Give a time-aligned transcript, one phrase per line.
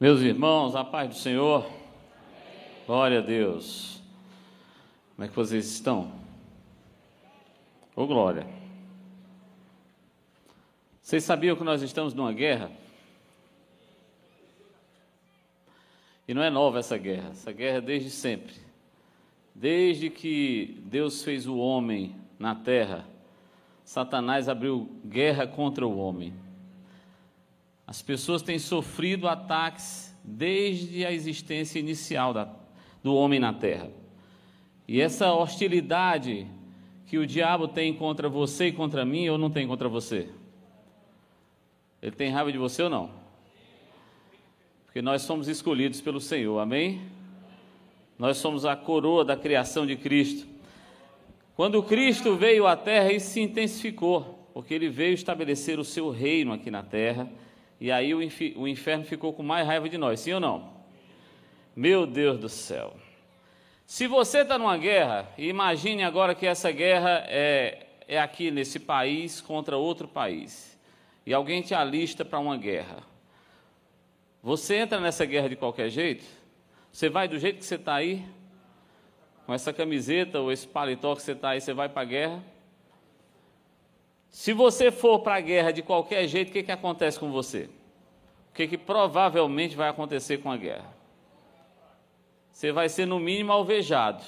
[0.00, 1.68] Meus irmãos, a paz do Senhor.
[2.86, 4.00] Glória a Deus.
[5.16, 6.12] Como é que vocês estão?
[7.96, 8.46] Ô glória.
[11.02, 12.70] Vocês sabiam que nós estamos numa guerra?
[16.28, 18.54] E não é nova essa guerra, essa guerra é desde sempre.
[19.52, 23.04] Desde que Deus fez o homem na terra,
[23.84, 26.32] Satanás abriu guerra contra o homem.
[27.88, 32.46] As pessoas têm sofrido ataques desde a existência inicial da,
[33.02, 33.90] do homem na terra.
[34.86, 36.46] E essa hostilidade
[37.06, 40.28] que o diabo tem contra você e contra mim, ou não tem contra você?
[42.02, 43.10] Ele tem raiva de você ou não?
[44.84, 47.00] Porque nós somos escolhidos pelo Senhor, amém?
[48.18, 50.46] Nós somos a coroa da criação de Cristo.
[51.56, 56.52] Quando Cristo veio à terra, isso se intensificou, porque ele veio estabelecer o seu reino
[56.52, 57.26] aqui na terra
[57.80, 58.18] e aí o,
[58.56, 60.72] o inferno ficou com mais raiva de nós, sim ou não?
[61.74, 62.96] Meu Deus do céu.
[63.86, 69.40] Se você está numa guerra, imagine agora que essa guerra é, é aqui nesse país
[69.40, 70.78] contra outro país,
[71.24, 73.02] e alguém te alista para uma guerra.
[74.42, 76.24] Você entra nessa guerra de qualquer jeito?
[76.92, 78.24] Você vai do jeito que você está aí?
[79.46, 82.42] Com essa camiseta ou esse paletó que você está aí, você vai para a guerra?
[84.30, 87.68] Se você for para a guerra de qualquer jeito, o que, que acontece com você?
[88.50, 90.92] O que, que provavelmente vai acontecer com a guerra?
[92.52, 94.22] Você vai ser, no mínimo, alvejado.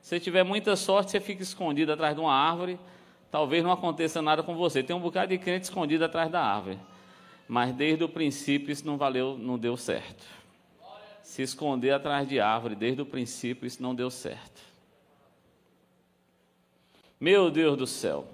[0.00, 2.78] Se tiver muita sorte, você fica escondido atrás de uma árvore,
[3.30, 4.82] talvez não aconteça nada com você.
[4.82, 6.78] Tem um bocado de crente escondido atrás da árvore.
[7.46, 10.24] Mas desde o princípio isso não valeu, não deu certo.
[11.22, 14.62] Se esconder atrás de árvore, desde o princípio, isso não deu certo.
[17.20, 18.26] Meu Deus do céu.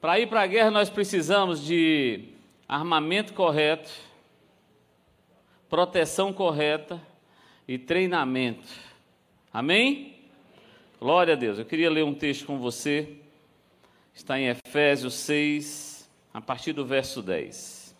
[0.00, 2.30] Para ir para a guerra, nós precisamos de
[2.66, 3.90] armamento correto,
[5.68, 6.98] proteção correta
[7.68, 8.66] e treinamento.
[9.52, 10.16] Amém?
[10.98, 11.58] Glória a Deus.
[11.58, 13.18] Eu queria ler um texto com você.
[14.14, 17.94] Está em Efésios 6, a partir do verso 10.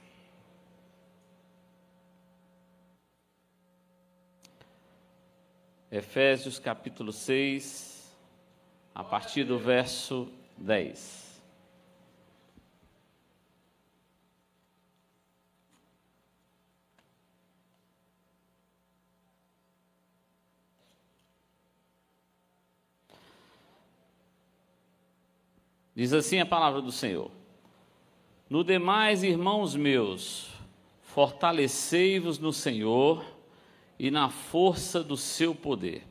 [5.93, 8.11] Efésios capítulo 6,
[8.95, 11.30] a partir do verso 10.
[25.95, 27.31] Diz assim a palavra do Senhor:
[28.49, 30.49] No demais, irmãos meus,
[31.03, 33.25] fortalecei-vos no Senhor
[33.99, 36.07] e na força do seu poder.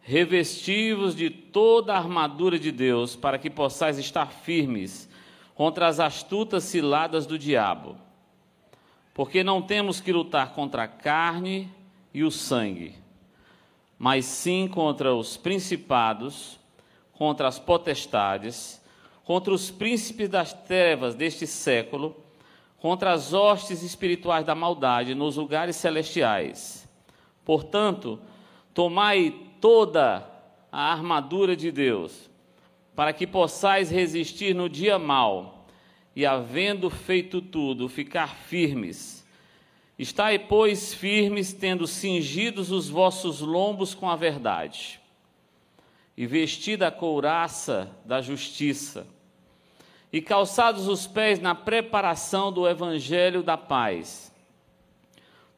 [0.00, 5.08] Revesti-vos de toda a armadura de Deus, para que possais estar firmes
[5.54, 7.96] contra as astutas ciladas do diabo.
[9.12, 11.70] Porque não temos que lutar contra a carne
[12.14, 12.94] e o sangue,
[13.98, 16.57] mas sim contra os principados
[17.18, 18.80] contra as potestades,
[19.24, 22.16] contra os príncipes das trevas deste século,
[22.78, 26.88] contra as hostes espirituais da maldade nos lugares celestiais.
[27.44, 28.20] Portanto,
[28.72, 30.24] tomai toda
[30.70, 32.30] a armadura de Deus,
[32.94, 35.66] para que possais resistir no dia mau,
[36.14, 39.26] e havendo feito tudo, ficar firmes.
[39.98, 45.00] Estai, pois, firmes, tendo cingidos os vossos lombos com a verdade
[46.18, 49.06] e vestida a couraça da justiça,
[50.12, 54.34] e calçados os pés na preparação do evangelho da paz,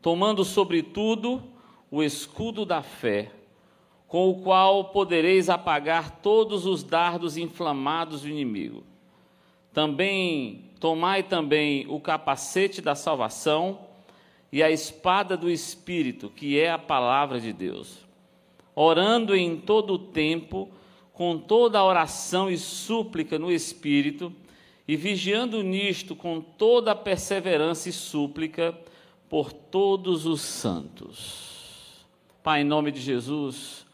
[0.02, 1.42] tomando sobretudo
[1.90, 3.32] o escudo da fé,
[4.06, 8.84] com o qual podereis apagar todos os dardos inflamados do inimigo.
[9.72, 13.78] Também tomai também o capacete da salvação
[14.52, 18.09] e a espada do espírito, que é a palavra de Deus
[18.74, 20.70] orando em todo o tempo,
[21.12, 24.32] com toda a oração e súplica no Espírito,
[24.86, 28.76] e vigiando nisto com toda a perseverança e súplica
[29.28, 32.04] por todos os santos.
[32.42, 33.86] Pai, em nome de Jesus,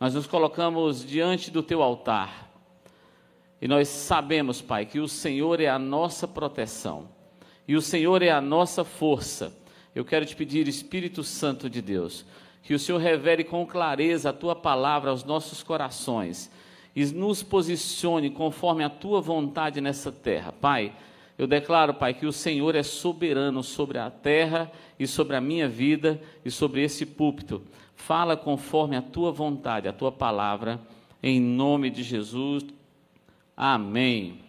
[0.00, 2.50] nós nos colocamos diante do teu altar.
[3.60, 7.08] E nós sabemos, Pai, que o Senhor é a nossa proteção
[7.68, 9.54] e o Senhor é a nossa força.
[9.94, 12.24] Eu quero te pedir, Espírito Santo de Deus,
[12.68, 16.50] que o Senhor revele com clareza a tua palavra aos nossos corações
[16.94, 20.52] e nos posicione conforme a tua vontade nessa terra.
[20.52, 20.92] Pai,
[21.38, 25.66] eu declaro, Pai, que o Senhor é soberano sobre a terra e sobre a minha
[25.66, 27.62] vida e sobre esse púlpito.
[27.96, 30.78] Fala conforme a tua vontade, a tua palavra,
[31.22, 32.66] em nome de Jesus.
[33.56, 34.40] Amém.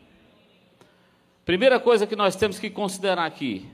[1.46, 3.66] Primeira coisa que nós temos que considerar aqui: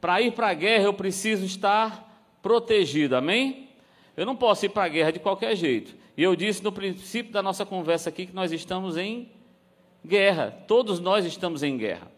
[0.00, 3.70] para ir para a guerra eu preciso estar protegido, amém?
[4.16, 5.94] Eu não posso ir para a guerra de qualquer jeito.
[6.16, 9.30] E eu disse no princípio da nossa conversa aqui que nós estamos em
[10.04, 12.10] guerra, todos nós estamos em guerra.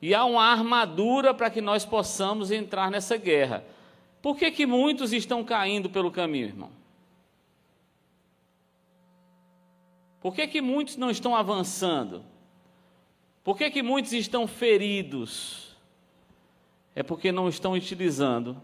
[0.00, 3.64] E há uma armadura para que nós possamos entrar nessa guerra.
[4.22, 6.70] Por que, que muitos estão caindo pelo caminho, irmão?
[10.20, 12.24] Por que, que muitos não estão avançando?
[13.44, 15.76] Por que, que muitos estão feridos?
[16.94, 18.60] É porque não estão utilizando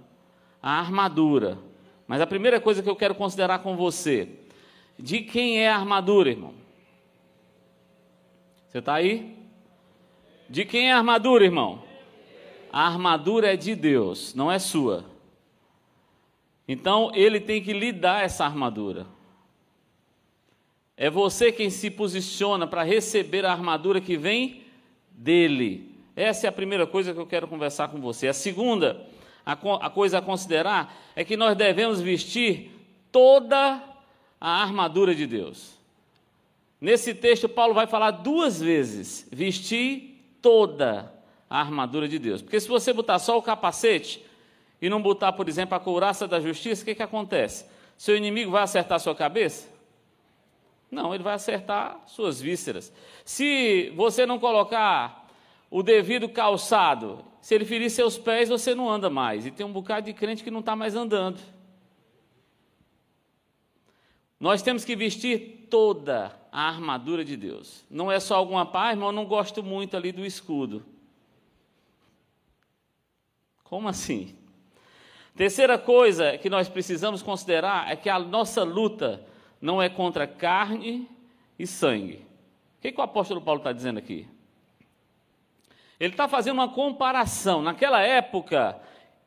[0.61, 1.59] a armadura.
[2.07, 4.29] Mas a primeira coisa que eu quero considerar com você,
[4.99, 6.55] de quem é a armadura, irmão?
[8.69, 9.37] Você está aí?
[10.49, 11.83] De quem é a armadura, irmão?
[12.73, 15.05] A armadura é de Deus, não é sua.
[16.67, 19.07] Então ele tem que lhe dar essa armadura.
[20.97, 24.63] É você quem se posiciona para receber a armadura que vem
[25.11, 25.93] dele.
[26.17, 28.29] Essa é a primeira coisa que eu quero conversar com você.
[28.29, 29.05] A segunda,
[29.45, 32.71] a, a coisa a considerar é que nós devemos vestir
[33.13, 33.83] toda
[34.41, 35.75] a armadura de Deus.
[36.81, 41.13] Nesse texto, Paulo vai falar duas vezes: vestir toda
[41.49, 42.43] a armadura de Deus.
[42.43, 44.25] Porque se você botar só o capacete
[44.83, 47.65] e não botar, por exemplo, a couraça da justiça, o que, que acontece?
[47.97, 49.69] Seu inimigo vai acertar sua cabeça?
[50.91, 52.93] Não, ele vai acertar suas vísceras.
[53.25, 55.24] Se você não colocar
[55.75, 59.45] o devido calçado, se ele ferir seus pés, você não anda mais.
[59.45, 61.41] E tem um bocado de crente que não está mais andando.
[64.39, 67.85] Nós temos que vestir toda a armadura de Deus.
[67.91, 70.87] Não é só alguma paz, irmão, eu não gosto muito ali do escudo.
[73.65, 74.33] Como assim?
[75.35, 79.27] Terceira coisa que nós precisamos considerar é que a nossa luta
[79.61, 81.11] não é contra carne
[81.59, 82.25] e sangue.
[82.79, 84.29] O que, que o apóstolo Paulo está dizendo aqui?
[85.99, 87.63] Ele está fazendo uma comparação.
[87.63, 88.79] Naquela época,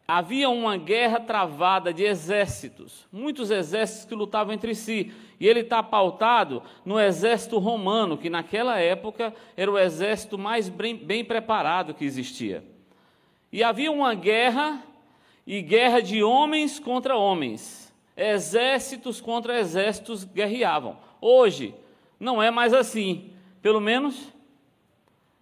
[0.07, 5.11] havia uma guerra travada de exércitos, muitos exércitos que lutavam entre si.
[5.39, 10.95] E ele está pautado no exército romano, que naquela época era o exército mais bem,
[10.95, 12.63] bem preparado que existia.
[13.51, 14.83] E havia uma guerra,
[15.45, 17.87] e guerra de homens contra homens
[18.17, 20.97] exércitos contra exércitos guerreavam.
[21.21, 21.75] Hoje,
[22.19, 23.31] não é mais assim.
[23.61, 24.33] Pelo menos,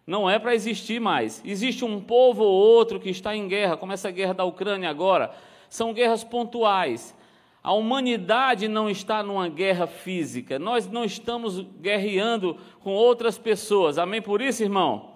[0.05, 1.41] não é para existir mais.
[1.43, 5.33] Existe um povo ou outro que está em guerra, como essa guerra da Ucrânia agora.
[5.69, 7.15] São guerras pontuais.
[7.63, 10.59] A humanidade não está numa guerra física.
[10.59, 13.97] Nós não estamos guerreando com outras pessoas.
[13.97, 15.15] Amém por isso, irmão?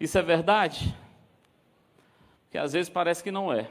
[0.00, 0.92] Isso é verdade?
[2.50, 3.70] Que às vezes parece que não é.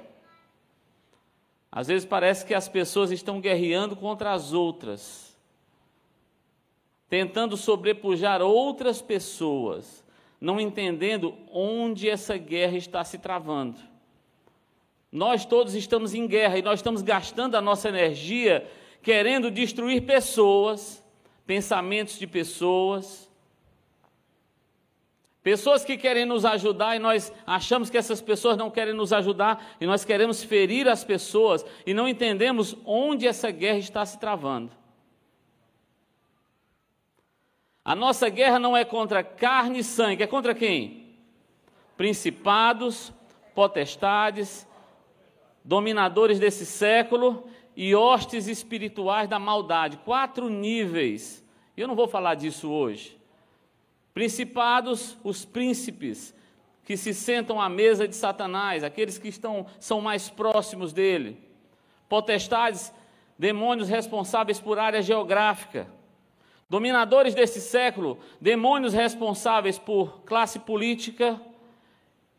[1.70, 5.38] Às vezes parece que as pessoas estão guerreando contra as outras,
[7.10, 10.01] tentando sobrepujar outras pessoas,
[10.42, 13.80] não entendendo onde essa guerra está se travando.
[15.12, 18.68] Nós todos estamos em guerra e nós estamos gastando a nossa energia
[19.04, 21.04] querendo destruir pessoas,
[21.46, 23.32] pensamentos de pessoas,
[25.44, 29.76] Pessoas que querem nos ajudar e nós achamos que essas pessoas não querem nos ajudar
[29.82, 34.72] e nós queremos ferir as pessoas e não entendemos onde essa guerra está se travando.
[37.92, 41.08] A nossa guerra não é contra carne e sangue, é contra quem?
[41.98, 43.12] Principados,
[43.54, 44.66] potestades,
[45.62, 49.98] dominadores desse século e hostes espirituais da maldade.
[50.06, 51.46] Quatro níveis.
[51.76, 53.20] Eu não vou falar disso hoje.
[54.14, 56.34] Principados, os príncipes
[56.86, 61.38] que se sentam à mesa de Satanás, aqueles que estão são mais próximos dele.
[62.08, 62.94] Potestades,
[63.38, 66.00] demônios responsáveis por área geográfica.
[66.72, 71.38] Dominadores desse século, demônios responsáveis por classe política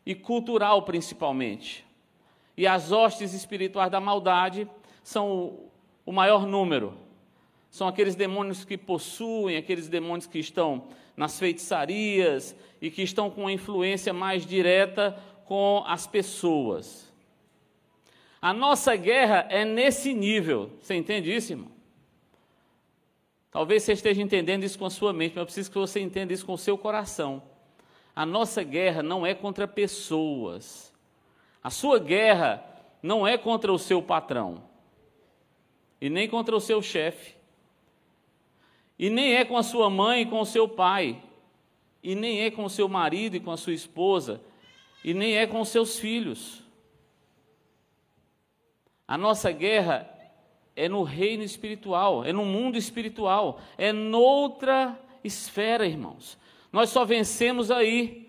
[0.03, 1.85] e cultural principalmente.
[2.57, 4.67] E as hostes espirituais da maldade
[5.03, 5.59] são
[6.03, 6.95] o maior número.
[7.69, 10.85] São aqueles demônios que possuem, aqueles demônios que estão
[11.15, 17.07] nas feitiçarias e que estão com influência mais direta com as pessoas.
[18.41, 20.71] A nossa guerra é nesse nível.
[20.81, 21.72] Você entende isso, irmão?
[23.53, 26.33] Talvez você esteja entendendo isso com a sua mente, mas eu preciso que você entenda
[26.33, 27.43] isso com o seu coração.
[28.15, 30.91] A nossa guerra não é contra pessoas.
[31.63, 32.65] A sua guerra
[33.01, 34.63] não é contra o seu patrão.
[36.01, 37.35] E nem contra o seu chefe.
[38.97, 41.21] E nem é com a sua mãe e com o seu pai.
[42.01, 44.41] E nem é com o seu marido e com a sua esposa.
[45.03, 46.63] E nem é com os seus filhos.
[49.07, 50.09] A nossa guerra
[50.75, 56.37] é no reino espiritual, é no mundo espiritual, é noutra esfera, irmãos.
[56.71, 58.27] Nós só vencemos aí.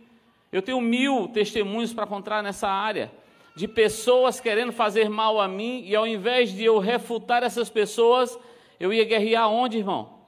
[0.53, 3.11] Eu tenho mil testemunhos para contar nessa área.
[3.55, 8.37] de pessoas querendo fazer mal a mim, e ao invés de eu refutar essas pessoas,
[8.81, 10.19] eu ia guerrear onde, irmão?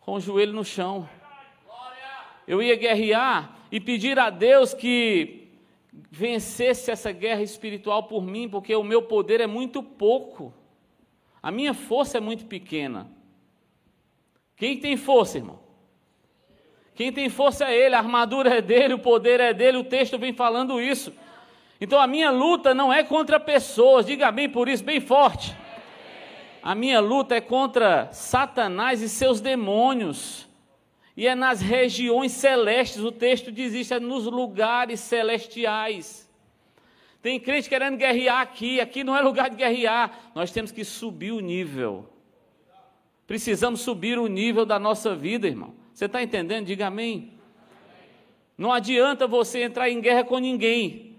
[0.00, 1.08] Com o joelho no chão.
[2.48, 5.50] Eu ia guerrear e pedir a Deus que
[6.10, 10.52] vencesse essa guerra espiritual por mim, porque o meu poder é muito pouco.
[11.42, 13.10] A minha força é muito pequena.
[14.56, 15.58] Quem tem força, irmão?
[16.94, 20.18] Quem tem força é Ele, a armadura é dele, o poder é dele, o texto
[20.18, 21.12] vem falando isso.
[21.80, 25.56] Então a minha luta não é contra pessoas, diga bem por isso, bem forte.
[26.62, 30.48] A minha luta é contra Satanás e seus demônios.
[31.16, 36.30] E é nas regiões celestes, o texto diz isso, é nos lugares celestiais.
[37.22, 40.32] Tem crente querendo guerrear aqui, aqui não é lugar de guerrear.
[40.34, 42.10] Nós temos que subir o nível.
[43.28, 45.72] Precisamos subir o nível da nossa vida, irmão.
[45.94, 46.66] Você está entendendo?
[46.66, 47.34] Diga amém.
[48.58, 51.16] Não adianta você entrar em guerra com ninguém.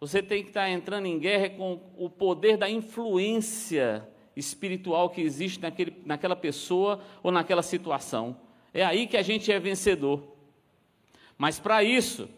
[0.00, 4.06] Você tem que estar entrando em guerra com o poder da influência
[4.36, 8.36] espiritual que existe naquele, naquela pessoa ou naquela situação.
[8.72, 10.22] É aí que a gente é vencedor.
[11.38, 12.28] Mas para isso,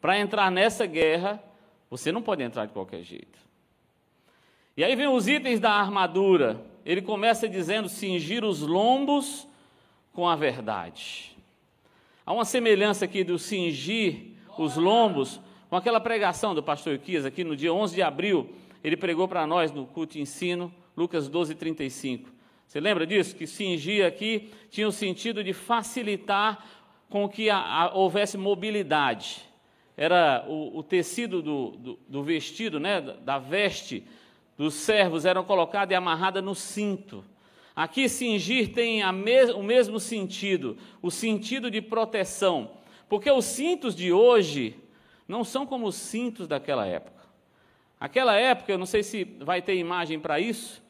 [0.00, 1.42] para entrar nessa guerra,
[1.92, 3.38] você não pode entrar de qualquer jeito.
[4.74, 6.64] E aí vem os itens da armadura.
[6.86, 9.46] Ele começa dizendo: cingir os lombos
[10.10, 11.36] com a verdade.
[12.24, 17.44] Há uma semelhança aqui do cingir os lombos com aquela pregação do pastor Iquias aqui
[17.44, 18.48] no dia 11 de abril,
[18.82, 22.30] ele pregou para nós no culto ensino, Lucas 12, 35.
[22.66, 23.36] Você lembra disso?
[23.36, 26.64] Que cingir aqui tinha o sentido de facilitar
[27.10, 29.51] com que a, a, houvesse mobilidade.
[29.96, 34.04] Era o, o tecido do, do, do, vestido, né, da veste
[34.56, 37.24] dos servos, eram colocada e amarrada no cinto.
[37.74, 42.70] Aqui, cingir tem o mesmo sentido, o sentido de proteção.
[43.08, 44.76] Porque os cintos de hoje,
[45.26, 47.22] não são como os cintos daquela época.
[47.98, 50.82] Aquela época, eu não sei se vai ter imagem para isso.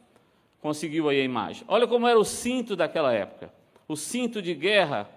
[0.60, 1.64] Conseguiu aí a imagem.
[1.68, 3.52] Olha como era o cinto daquela época.
[3.86, 5.08] O cinto de guerra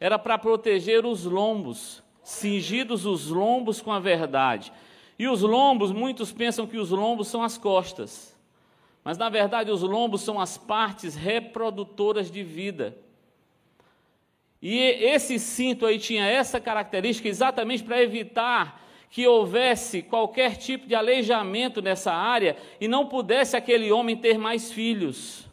[0.00, 4.72] era para proteger os lombos, cingidos os lombos com a verdade.
[5.16, 8.36] E os lombos, muitos pensam que os lombos são as costas.
[9.04, 12.98] Mas na verdade, os lombos são as partes reprodutoras de vida.
[14.60, 20.96] E esse cinto aí tinha essa característica exatamente para evitar que houvesse qualquer tipo de
[20.96, 25.46] aleijamento nessa área e não pudesse aquele homem ter mais filhos.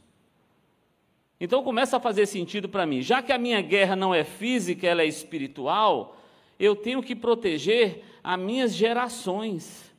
[1.39, 3.03] Então começa a fazer sentido para mim.
[3.03, 6.17] Já que a minha guerra não é física, ela é espiritual,
[6.63, 9.93] eu tenho que proteger as minhas gerações.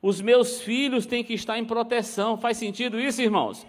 [0.00, 2.38] Os meus filhos têm que estar em proteção.
[2.38, 3.66] Faz sentido isso, irmãos?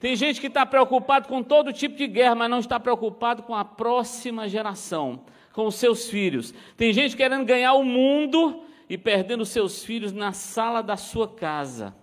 [0.00, 3.54] Tem gente que está preocupado com todo tipo de guerra, mas não está preocupado com
[3.54, 6.54] a próxima geração, com os seus filhos.
[6.76, 11.94] Tem gente querendo ganhar o mundo e perdendo seus filhos na sala da sua casa,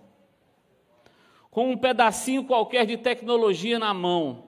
[1.50, 4.44] com um pedacinho qualquer de tecnologia na mão,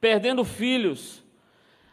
[0.00, 1.19] perdendo filhos.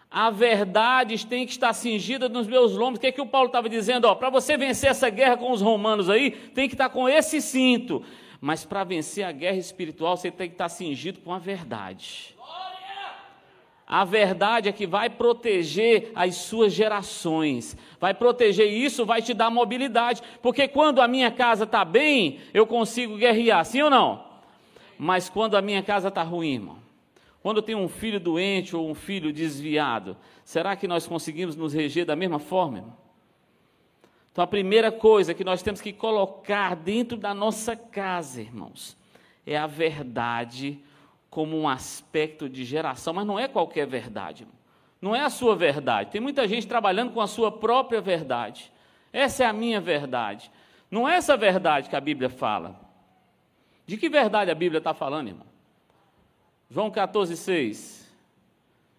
[0.10, 2.98] A verdade tem que estar cingida nos meus lombos.
[2.98, 4.14] O que, é que o Paulo estava dizendo?
[4.16, 8.04] Para você vencer essa guerra com os romanos aí, tem que estar com esse cinto.
[8.40, 12.36] Mas para vencer a guerra espiritual, você tem que estar cingido com a verdade.
[13.90, 19.50] A verdade é que vai proteger as suas gerações, vai proteger isso, vai te dar
[19.50, 24.26] mobilidade, porque quando a minha casa está bem, eu consigo guerrear, sim ou não?
[25.00, 26.87] Mas quando a minha casa está ruim, irmão,
[27.42, 32.06] quando tenho um filho doente ou um filho desviado, será que nós conseguimos nos reger
[32.06, 32.98] da mesma forma, irmão?
[34.32, 38.96] Então, a primeira coisa que nós temos que colocar dentro da nossa casa, irmãos,
[39.46, 40.80] é a verdade
[41.30, 44.48] como um aspecto de geração, mas não é qualquer verdade,
[45.02, 46.12] não é a sua verdade.
[46.12, 48.72] Tem muita gente trabalhando com a sua própria verdade.
[49.14, 50.52] Essa é a minha verdade.
[50.90, 52.80] Não é essa verdade que a Bíblia fala.
[53.86, 55.48] De que verdade a Bíblia está falando, irmão?
[56.70, 58.12] João 14, 6.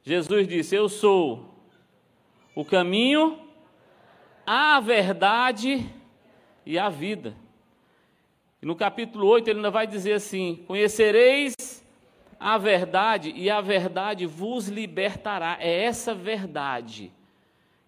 [0.03, 1.55] Jesus disse: Eu sou
[2.55, 3.39] o caminho,
[4.47, 5.87] a verdade
[6.65, 7.37] e a vida.
[8.63, 11.55] E no capítulo 8 ele ainda vai dizer assim: Conhecereis
[12.41, 15.59] a verdade e a verdade vos libertará.
[15.61, 17.13] É essa verdade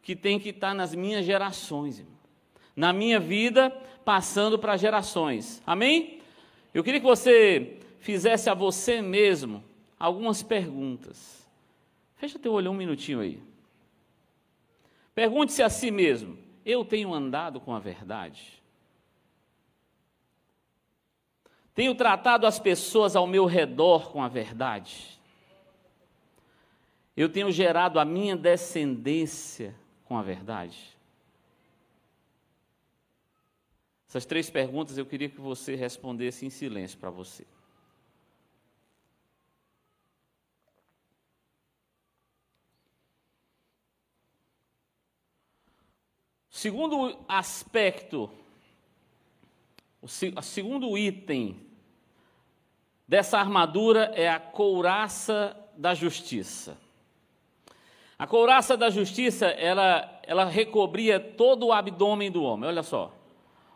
[0.03, 2.15] que tem que estar nas minhas gerações, irmão.
[2.77, 3.71] na minha vida,
[4.05, 5.63] passando para gerações.
[5.67, 6.21] Amém?
[6.75, 9.70] Eu queria que você fizesse a você mesmo
[10.01, 11.47] algumas perguntas.
[12.17, 13.43] Fecha teu olho um minutinho aí.
[15.15, 18.61] Pergunte-se a si mesmo: eu tenho andado com a verdade?
[21.75, 25.21] Tenho tratado as pessoas ao meu redor com a verdade?
[27.17, 30.99] Eu tenho gerado a minha descendência com a verdade?
[34.09, 37.47] Essas três perguntas eu queria que você respondesse em silêncio para você.
[46.61, 48.29] Segundo aspecto,
[50.03, 50.07] o
[50.43, 51.59] segundo item
[53.09, 56.77] dessa armadura é a couraça da justiça.
[58.19, 62.69] A couraça da justiça, ela, ela recobria todo o abdômen do homem.
[62.69, 63.11] Olha só.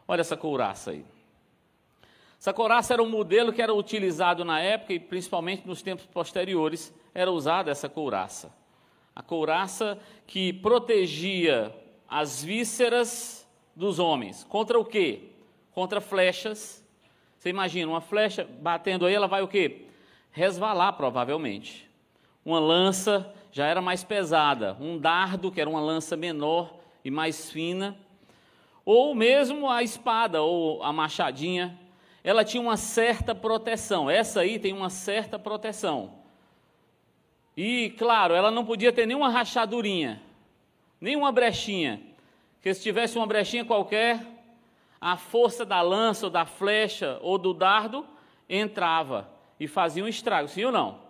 [0.06, 1.06] Olha essa couraça aí.
[2.38, 6.92] Essa couraça era um modelo que era utilizado na época e principalmente nos tempos posteriores
[7.14, 8.54] era usada essa couraça.
[9.16, 11.74] A couraça que protegia
[12.14, 13.44] as vísceras
[13.74, 14.44] dos homens.
[14.44, 15.30] Contra o quê?
[15.72, 16.80] Contra flechas.
[17.36, 19.86] Você imagina, uma flecha batendo aí, ela vai o quê?
[20.30, 21.90] Resvalar provavelmente.
[22.44, 27.50] Uma lança já era mais pesada, um dardo, que era uma lança menor e mais
[27.50, 27.98] fina,
[28.84, 31.76] ou mesmo a espada ou a machadinha,
[32.22, 34.08] ela tinha uma certa proteção.
[34.08, 36.12] Essa aí tem uma certa proteção.
[37.56, 40.22] E, claro, ela não podia ter nenhuma rachadurinha,
[41.04, 42.00] nenhuma brechinha.
[42.56, 44.20] Porque se tivesse uma brechinha qualquer,
[45.00, 48.06] a força da lança, ou da flecha ou do dardo
[48.48, 49.30] entrava
[49.60, 51.04] e fazia um estrago, sim ou não?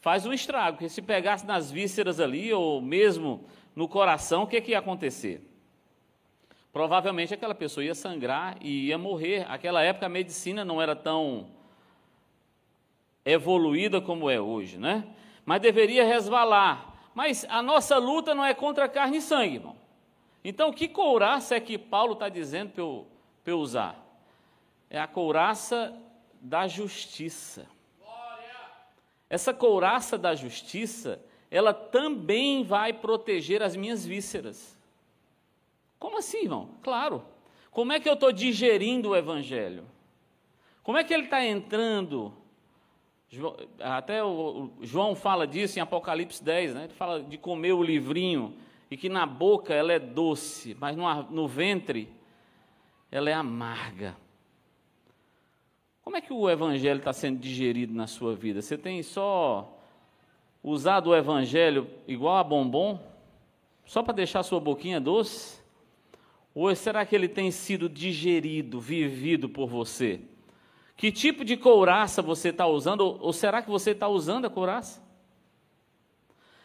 [0.00, 3.44] faz um estrago, porque se pegasse nas vísceras ali, ou mesmo
[3.76, 5.46] no coração, o que, que ia acontecer?
[6.72, 9.46] Provavelmente aquela pessoa ia sangrar e ia morrer.
[9.46, 11.48] Naquela época a medicina não era tão
[13.24, 15.04] evoluída como é hoje, né?
[15.44, 16.89] Mas deveria resvalar.
[17.14, 19.76] Mas a nossa luta não é contra carne e sangue, irmão.
[20.44, 23.06] Então, que couraça é que Paulo está dizendo para eu,
[23.44, 23.96] eu usar?
[24.88, 25.94] É a couraça
[26.40, 27.66] da justiça.
[29.28, 34.76] Essa couraça da justiça, ela também vai proteger as minhas vísceras.
[35.98, 36.70] Como assim, irmão?
[36.82, 37.22] Claro.
[37.70, 39.84] Como é que eu estou digerindo o Evangelho?
[40.82, 42.34] Como é que ele está entrando?
[43.78, 46.84] Até o João fala disso em Apocalipse 10, né?
[46.84, 48.56] ele fala de comer o livrinho
[48.90, 52.08] e que na boca ela é doce, mas no, no ventre
[53.10, 54.16] ela é amarga.
[56.02, 58.60] Como é que o Evangelho está sendo digerido na sua vida?
[58.60, 59.78] Você tem só
[60.60, 62.98] usado o Evangelho igual a bombom?
[63.84, 65.60] Só para deixar sua boquinha doce?
[66.52, 70.20] Ou será que ele tem sido digerido, vivido por você?
[71.00, 73.16] Que tipo de couraça você está usando?
[73.22, 75.02] Ou será que você está usando a couraça?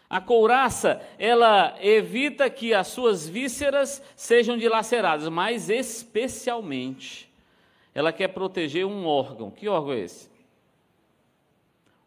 [0.09, 7.31] A couraça, ela evita que as suas vísceras sejam dilaceradas, mas especialmente
[7.93, 9.49] ela quer proteger um órgão.
[9.49, 10.29] Que órgão é esse?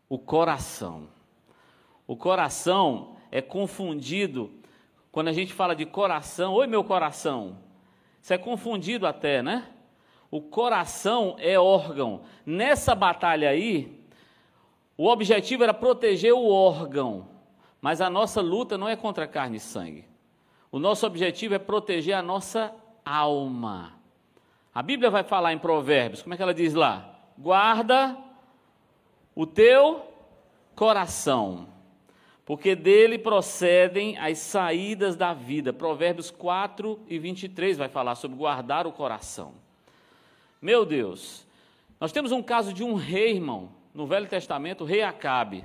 [0.06, 1.08] O coração.
[2.06, 4.50] O coração é confundido
[5.10, 6.52] quando a gente fala de coração.
[6.52, 7.56] Oi, meu coração.
[8.20, 9.66] Isso é confundido até, né?
[10.30, 12.22] O coração é órgão.
[12.44, 13.98] Nessa batalha aí,
[14.96, 17.28] o objetivo era proteger o órgão.
[17.80, 20.04] Mas a nossa luta não é contra carne e sangue.
[20.70, 23.94] O nosso objetivo é proteger a nossa alma.
[24.74, 27.18] A Bíblia vai falar em Provérbios, como é que ela diz lá?
[27.38, 28.16] Guarda
[29.34, 30.04] o teu
[30.74, 31.68] coração,
[32.44, 35.72] porque dele procedem as saídas da vida.
[35.72, 39.54] Provérbios 4 e 23 vai falar sobre guardar o coração.
[40.60, 41.46] Meu Deus,
[42.00, 45.64] nós temos um caso de um rei, irmão, no Velho Testamento, o rei Acabe.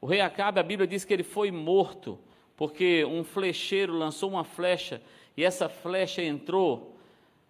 [0.00, 2.18] O rei Acabe, a Bíblia diz que ele foi morto,
[2.56, 5.00] porque um flecheiro lançou uma flecha
[5.36, 6.96] e essa flecha entrou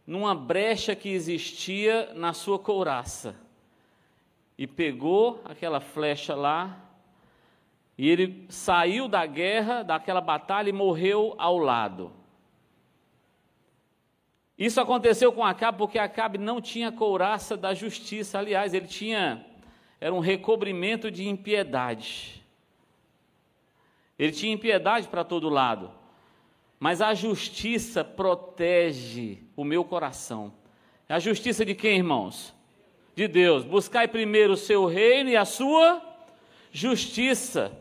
[0.07, 3.35] numa brecha que existia na sua couraça.
[4.59, 6.79] E pegou aquela flecha lá,
[7.97, 12.13] e ele saiu da guerra, daquela batalha e morreu ao lado.
[14.59, 18.39] Isso aconteceu com Acabe porque Acabe não tinha couraça da justiça.
[18.39, 19.45] Aliás, ele tinha
[20.01, 22.45] era um recobrimento de impiedade.
[24.19, 25.91] Ele tinha impiedade para todo lado.
[26.79, 30.53] Mas a justiça protege o meu coração.
[31.09, 32.55] É a justiça de quem, irmãos?
[33.17, 33.65] De Deus.
[33.65, 36.03] Buscai primeiro o seu reino e a sua
[36.71, 37.73] justiça.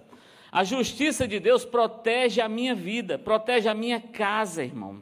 [0.49, 5.01] A justiça de Deus protege a minha vida, protege a minha casa, irmão.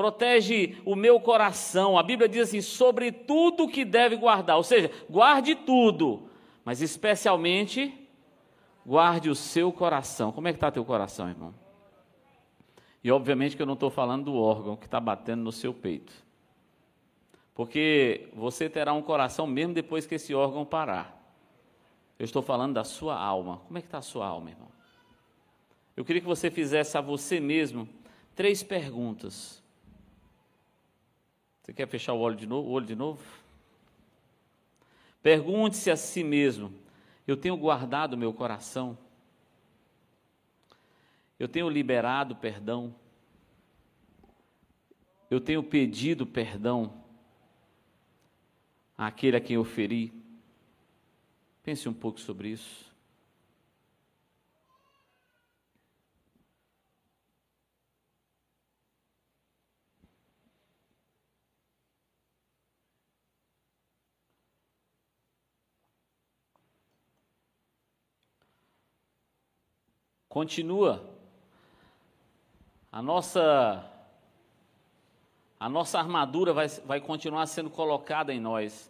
[0.00, 1.98] Protege o meu coração.
[1.98, 4.56] A Bíblia diz assim: sobre tudo que deve guardar.
[4.56, 6.22] Ou seja, guarde tudo,
[6.64, 7.92] mas especialmente
[8.86, 10.32] guarde o seu coração.
[10.32, 11.54] Como é que está teu coração, irmão?
[13.04, 16.14] E obviamente que eu não estou falando do órgão que está batendo no seu peito.
[17.54, 21.14] Porque você terá um coração mesmo depois que esse órgão parar.
[22.18, 23.58] Eu estou falando da sua alma.
[23.66, 24.68] Como é que está a sua alma, irmão?
[25.94, 27.86] Eu queria que você fizesse a você mesmo
[28.34, 29.59] três perguntas.
[31.70, 32.68] Você quer fechar o olho de novo?
[32.68, 33.22] Olho de novo?
[35.22, 36.74] Pergunte-se a si mesmo:
[37.28, 38.98] eu tenho guardado meu coração?
[41.38, 42.92] Eu tenho liberado perdão?
[45.30, 47.04] Eu tenho pedido perdão
[48.98, 50.12] àquele a quem eu feri?
[51.62, 52.89] Pense um pouco sobre isso.
[70.30, 71.04] Continua.
[72.92, 73.84] A nossa
[75.58, 78.88] a nossa armadura vai, vai continuar sendo colocada em nós.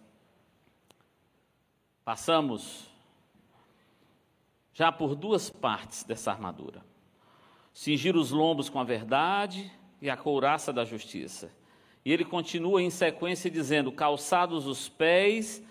[2.05, 2.89] Passamos
[4.75, 6.85] já por duas partes dessa armadura:
[7.73, 9.73] cingir os lombos com a verdade
[10.03, 11.51] e a couraça da justiça.
[12.05, 15.63] E ele continua em sequência dizendo: calçados os pés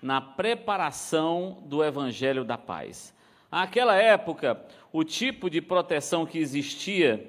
[0.00, 3.14] na preparação do evangelho da paz.
[3.50, 7.26] Naquela época, o tipo de proteção que existia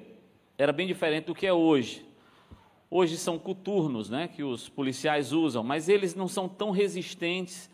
[0.58, 2.06] era bem diferente do que é hoje.
[2.90, 7.70] Hoje são coturnos, né, que os policiais usam, mas eles não são tão resistentes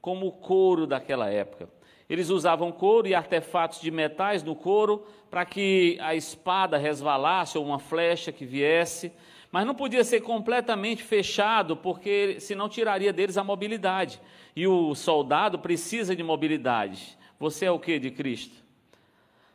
[0.00, 1.68] como o couro daquela época.
[2.08, 7.64] Eles usavam couro e artefatos de metais no couro para que a espada resvalasse ou
[7.64, 9.12] uma flecha que viesse,
[9.50, 14.18] mas não podia ser completamente fechado, porque senão tiraria deles a mobilidade.
[14.56, 17.18] E o soldado precisa de mobilidade.
[17.42, 18.54] Você é o que de Cristo?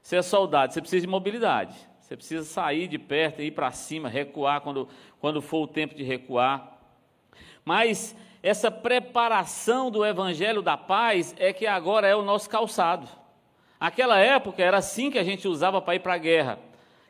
[0.04, 1.74] Você é soldado, você precisa de mobilidade.
[2.02, 4.90] Você precisa sair de perto, ir para cima, recuar quando,
[5.22, 6.80] quando for o tempo de recuar.
[7.64, 13.08] Mas essa preparação do evangelho da paz é que agora é o nosso calçado.
[13.80, 16.60] Aquela época era assim que a gente usava para ir para a guerra,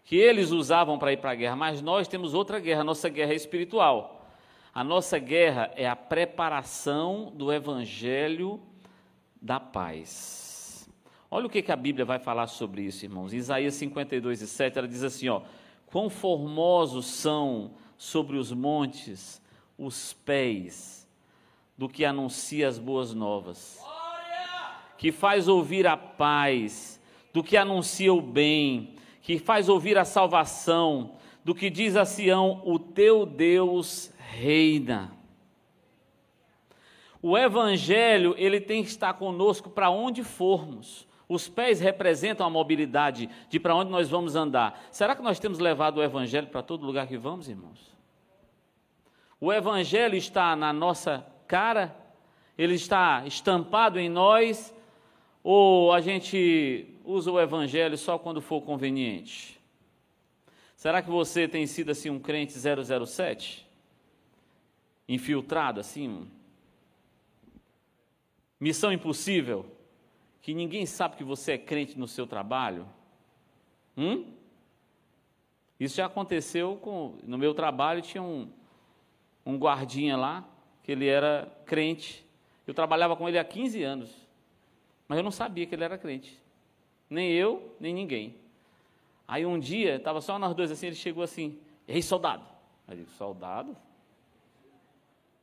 [0.06, 3.10] que eles usavam para ir para a guerra, mas nós temos outra guerra, a nossa
[3.10, 4.30] guerra é espiritual.
[4.72, 8.62] A nossa guerra é a preparação do evangelho
[9.42, 10.47] da paz.
[11.30, 13.34] Olha o que, que a Bíblia vai falar sobre isso, irmãos.
[13.34, 15.42] Isaías 52 e 7, ela diz assim: ó,
[15.86, 19.42] quão formosos são sobre os montes
[19.78, 21.08] os pés
[21.78, 23.80] do que anuncia as boas novas,
[24.98, 27.00] que faz ouvir a paz,
[27.32, 32.62] do que anuncia o bem, que faz ouvir a salvação, do que diz a Sião:
[32.66, 35.12] o teu Deus reina.
[37.22, 41.07] O evangelho, ele tem que estar conosco para onde formos.
[41.30, 44.88] Os pés representam a mobilidade de para onde nós vamos andar.
[44.92, 47.96] Será que nós temos levado o evangelho para todo lugar que vamos, irmãos?
[49.40, 51.96] O evangelho está na nossa cara?
[52.58, 54.74] Ele está estampado em nós?
[55.44, 59.60] Ou a gente usa o evangelho só quando for conveniente?
[60.76, 63.68] Será que você tem sido assim um crente 007?
[65.10, 66.28] Infiltrado assim?
[68.60, 69.77] Missão impossível?
[70.48, 72.88] Que ninguém sabe que você é crente no seu trabalho?
[73.98, 74.32] Hum?
[75.78, 77.18] Isso já aconteceu com.
[77.24, 78.50] No meu trabalho tinha um,
[79.46, 80.48] um guardinha lá,
[80.84, 82.26] que ele era crente.
[82.66, 84.10] Eu trabalhava com ele há 15 anos,
[85.06, 86.42] mas eu não sabia que ele era crente.
[87.10, 88.34] Nem eu, nem ninguém.
[89.28, 92.46] Aí um dia, estava só nós dois assim, ele chegou assim, ei soldado.
[92.88, 93.76] Aí eu digo, soldado?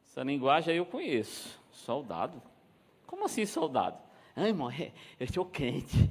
[0.02, 1.60] Essa linguagem aí eu conheço.
[1.70, 2.40] Soldado?
[3.06, 4.03] Como assim soldado?
[4.36, 6.10] Ah, irmão, é, eu sou crente.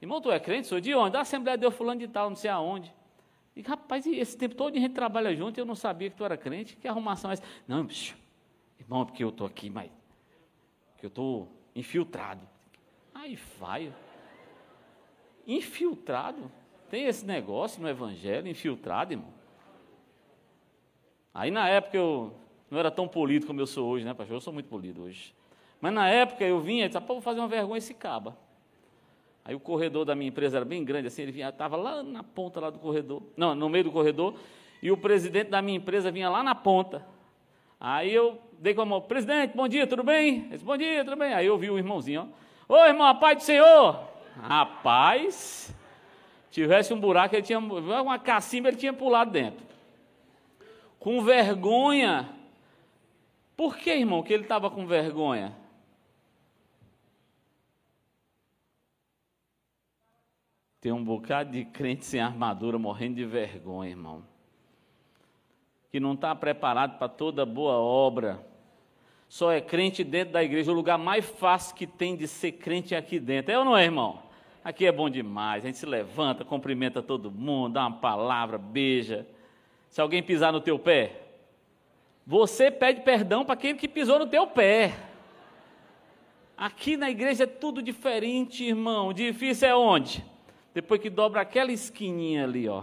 [0.00, 0.66] Irmão, tu é crente?
[0.66, 1.12] Sou de onde?
[1.12, 2.92] Da Assembleia de Deus fulano de tal, não sei aonde.
[3.54, 6.24] E, rapaz, esse tempo todo a gente trabalha junto e eu não sabia que tu
[6.24, 6.76] era crente.
[6.76, 7.42] Que arrumação é essa?
[7.68, 8.16] Não, bicho,
[8.80, 9.90] irmão, porque eu estou aqui, mas.
[10.92, 12.48] Porque eu estou infiltrado.
[13.14, 13.94] Aí vai.
[15.46, 16.50] Infiltrado?
[16.90, 19.32] Tem esse negócio no Evangelho, infiltrado, irmão.
[21.32, 22.34] Aí na época eu
[22.70, 24.36] não era tão polido como eu sou hoje, né, pastor?
[24.36, 25.34] Eu sou muito polido hoje.
[25.82, 28.36] Mas na época eu vinha e disse, pô, vou fazer uma vergonha esse caba.
[29.44, 32.60] Aí o corredor da minha empresa era bem grande, assim, ele estava lá na ponta
[32.60, 34.36] lá do corredor, não, no meio do corredor,
[34.80, 37.04] e o presidente da minha empresa vinha lá na ponta.
[37.80, 40.34] Aí eu dei com a mão, presidente, bom dia, tudo bem?
[40.36, 41.34] Ele disse, bom dia, tudo bem?
[41.34, 42.32] Aí eu vi o irmãozinho,
[42.68, 43.98] ó, ô irmão, a paz do Senhor!
[44.40, 45.74] Rapaz,
[46.48, 49.66] tivesse um buraco, ele tinha, uma cacimba, ele tinha pulado dentro.
[51.00, 52.28] Com vergonha.
[53.56, 55.60] Por que, irmão, que ele estava com vergonha?
[60.82, 64.24] Tem um bocado de crente sem armadura morrendo de vergonha, irmão.
[65.92, 68.44] Que não está preparado para toda boa obra.
[69.28, 70.72] Só é crente dentro da igreja.
[70.72, 73.52] O lugar mais fácil que tem de ser crente é aqui dentro.
[73.52, 74.24] É ou não é, irmão?
[74.64, 75.62] Aqui é bom demais.
[75.62, 79.24] A gente se levanta, cumprimenta todo mundo, dá uma palavra, beija.
[79.88, 81.28] Se alguém pisar no teu pé,
[82.26, 84.92] você pede perdão para aquele que pisou no teu pé.
[86.56, 89.12] Aqui na igreja é tudo diferente, irmão.
[89.12, 90.31] Difícil é onde?
[90.74, 92.82] Depois que dobra aquela esquininha ali, ó.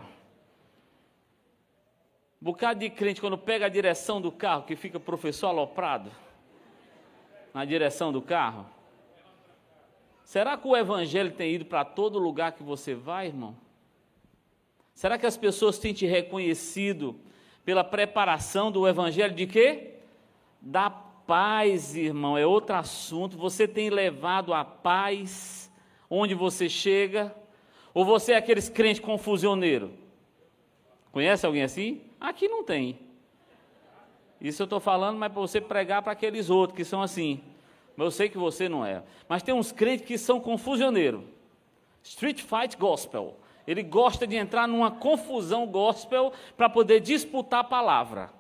[2.42, 6.12] Um bocado de crente, quando pega a direção do carro, que fica professor aloprado
[7.54, 8.66] na direção do carro.
[10.24, 13.58] Será que o evangelho tem ido para todo lugar que você vai, irmão?
[14.94, 17.20] Será que as pessoas têm te reconhecido
[17.66, 19.96] pela preparação do evangelho de quê?
[20.62, 23.38] Da paz, irmão, é outro assunto.
[23.38, 25.72] Você tem levado a paz
[26.10, 27.36] onde você chega?
[27.94, 29.92] Ou você é aqueles crentes confusioneiro?
[31.12, 32.02] Conhece alguém assim?
[32.20, 33.00] Aqui não tem.
[34.40, 37.42] Isso eu estou falando, mas para você pregar para aqueles outros que são assim.
[37.96, 39.04] Mas eu sei que você não é.
[39.28, 41.26] Mas tem uns crentes que são confusioneiro.
[42.04, 43.36] Street Fight Gospel.
[43.68, 48.32] Ele gosta de entrar numa confusão gospel para poder disputar a palavra.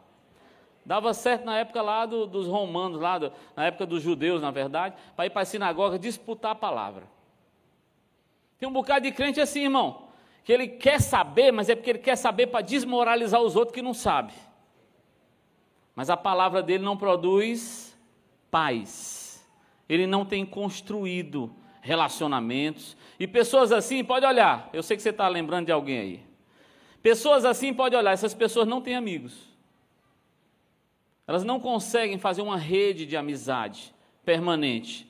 [0.85, 4.49] Dava certo na época lá do, dos romanos, lá do, na época dos judeus, na
[4.49, 7.03] verdade, para ir para a sinagoga disputar a palavra.
[8.59, 10.09] Tem um bocado de crente assim, irmão,
[10.43, 13.81] que ele quer saber, mas é porque ele quer saber para desmoralizar os outros que
[13.81, 14.35] não sabem.
[15.95, 17.97] Mas a palavra dele não produz
[18.51, 19.45] paz.
[19.87, 22.95] Ele não tem construído relacionamentos.
[23.19, 26.23] E pessoas assim, pode olhar, eu sei que você está lembrando de alguém aí.
[27.01, 29.49] Pessoas assim, pode olhar, essas pessoas não têm amigos.
[31.25, 33.93] Elas não conseguem fazer uma rede de amizade
[34.25, 35.08] permanente.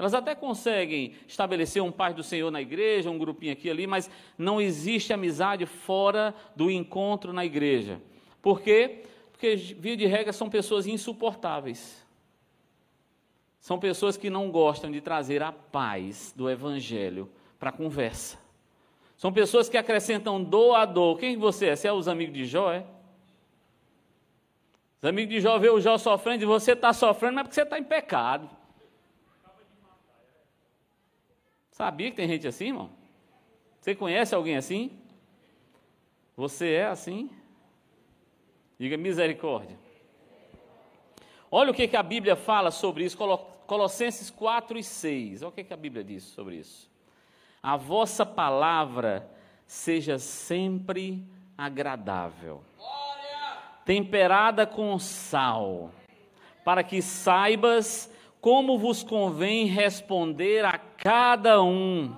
[0.00, 4.10] Elas até conseguem estabelecer um pai do Senhor na igreja, um grupinho aqui ali, mas
[4.38, 8.00] não existe amizade fora do encontro na igreja.
[8.40, 9.02] Por quê?
[9.30, 12.02] Porque, via de regra, são pessoas insuportáveis.
[13.60, 18.38] São pessoas que não gostam de trazer a paz do Evangelho para a conversa.
[19.18, 21.18] São pessoas que acrescentam dor a dor.
[21.18, 21.76] Quem você é?
[21.76, 22.86] Você é os amigos de Jó, é?
[25.02, 27.54] Os amigos de Jó vê o Jó sofrendo e você está sofrendo, mas é porque
[27.54, 28.59] você está em pecado.
[31.80, 32.90] Sabia que tem gente assim, irmão?
[33.80, 34.98] Você conhece alguém assim?
[36.36, 37.30] Você é assim?
[38.78, 39.78] Diga misericórdia.
[41.50, 43.16] Olha o que, que a Bíblia fala sobre isso,
[43.66, 45.40] Colossenses 4 e 6.
[45.40, 46.90] Olha o que, que a Bíblia diz sobre isso.
[47.62, 49.26] A vossa palavra
[49.66, 52.62] seja sempre agradável
[53.86, 55.90] temperada com sal,
[56.62, 60.69] para que saibas como vos convém responder a
[61.00, 62.14] cada um.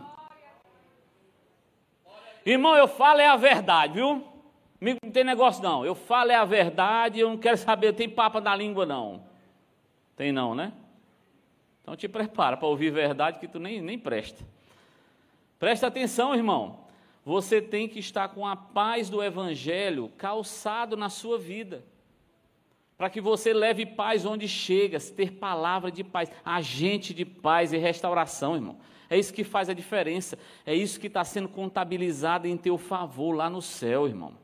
[2.45, 4.23] Irmão, eu falo é a verdade, viu?
[4.79, 5.87] Não tem negócio não.
[5.87, 9.25] Eu falo é a verdade, eu não quero saber, tem papa na língua não.
[10.15, 10.75] Tem não, né?
[11.81, 14.45] Então te prepara para ouvir verdade que tu nem, nem presta.
[15.59, 16.83] Presta atenção, irmão
[17.25, 21.85] você tem que estar com a paz do Evangelho calçado na sua vida.
[23.03, 27.77] Para que você leve paz onde chega, ter palavra de paz, agente de paz e
[27.77, 28.79] restauração, irmão.
[29.11, 30.39] É isso que faz a diferença.
[30.65, 34.39] É isso que está sendo contabilizado em teu favor lá no céu, irmão.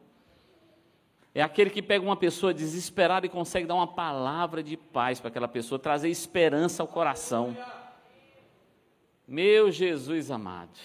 [1.32, 5.28] É aquele que pega uma pessoa desesperada e consegue dar uma palavra de paz para
[5.28, 7.56] aquela pessoa, trazer esperança ao coração.
[9.24, 10.76] Meu Jesus amado.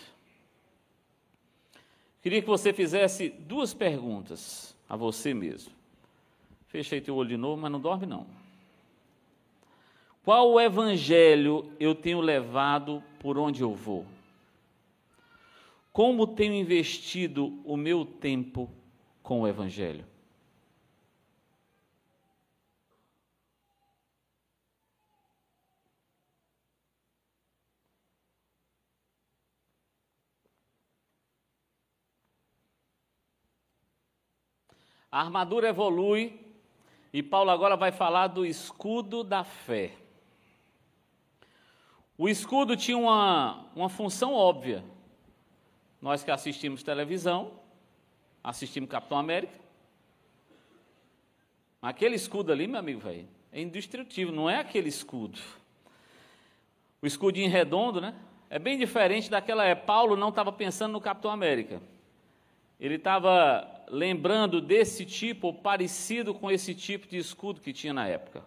[2.21, 5.81] Queria que você fizesse duas perguntas a você mesmo.
[6.73, 8.25] Fechei teu olho de novo, mas não dorme não.
[10.23, 14.07] Qual o evangelho eu tenho levado por onde eu vou?
[15.91, 18.67] Como tenho investido o meu tempo
[19.21, 20.03] com o evangelho?
[35.11, 36.42] A armadura evolui
[37.13, 39.91] e Paulo agora vai falar do escudo da fé.
[42.17, 44.83] O escudo tinha uma, uma função óbvia.
[46.01, 47.51] Nós que assistimos televisão,
[48.43, 49.53] assistimos Capitão América.
[51.79, 55.39] Aquele escudo ali, meu amigo, velho, é indestrutível, não é aquele escudo.
[56.99, 58.15] O escudinho redondo, né?
[58.49, 59.85] É bem diferente daquela época.
[59.85, 61.81] Paulo não estava pensando no Capitão América.
[62.79, 68.07] Ele estava lembrando desse tipo, ou parecido com esse tipo de escudo que tinha na
[68.07, 68.43] época.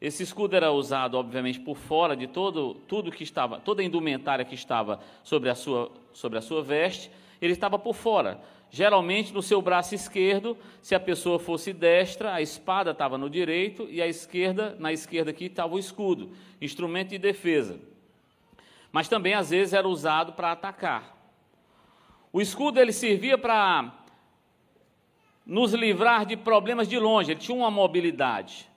[0.00, 4.44] Esse escudo era usado, obviamente, por fora de todo, tudo que estava, toda a indumentária
[4.44, 7.08] que estava sobre a sua, sobre a sua veste,
[7.40, 8.40] ele estava por fora.
[8.68, 13.86] Geralmente no seu braço esquerdo, se a pessoa fosse destra, a espada estava no direito
[13.88, 17.78] e a esquerda, na esquerda aqui estava o escudo, instrumento de defesa.
[18.90, 21.16] Mas também às vezes era usado para atacar.
[22.32, 24.01] O escudo ele servia para
[25.46, 28.70] nos livrar de problemas de longe, ele tinha uma mobilidade.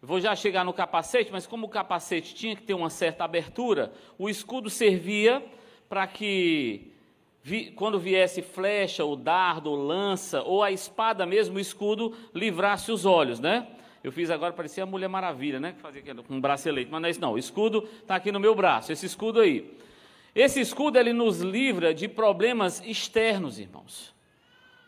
[0.00, 3.90] Vou já chegar no capacete, mas como o capacete tinha que ter uma certa abertura,
[4.18, 5.42] o escudo servia
[5.88, 6.92] para que,
[7.42, 12.92] vi, quando viesse flecha, ou dardo, ou lança, ou a espada mesmo, o escudo livrasse
[12.92, 13.66] os olhos, né?
[14.02, 15.72] Eu fiz agora, parecia a Mulher Maravilha, né?
[15.72, 17.32] Que fazia com um bracelete, mas não é isso não.
[17.32, 19.74] O escudo está aqui no meu braço, esse escudo aí.
[20.34, 24.13] Esse escudo, ele nos livra de problemas externos, irmãos.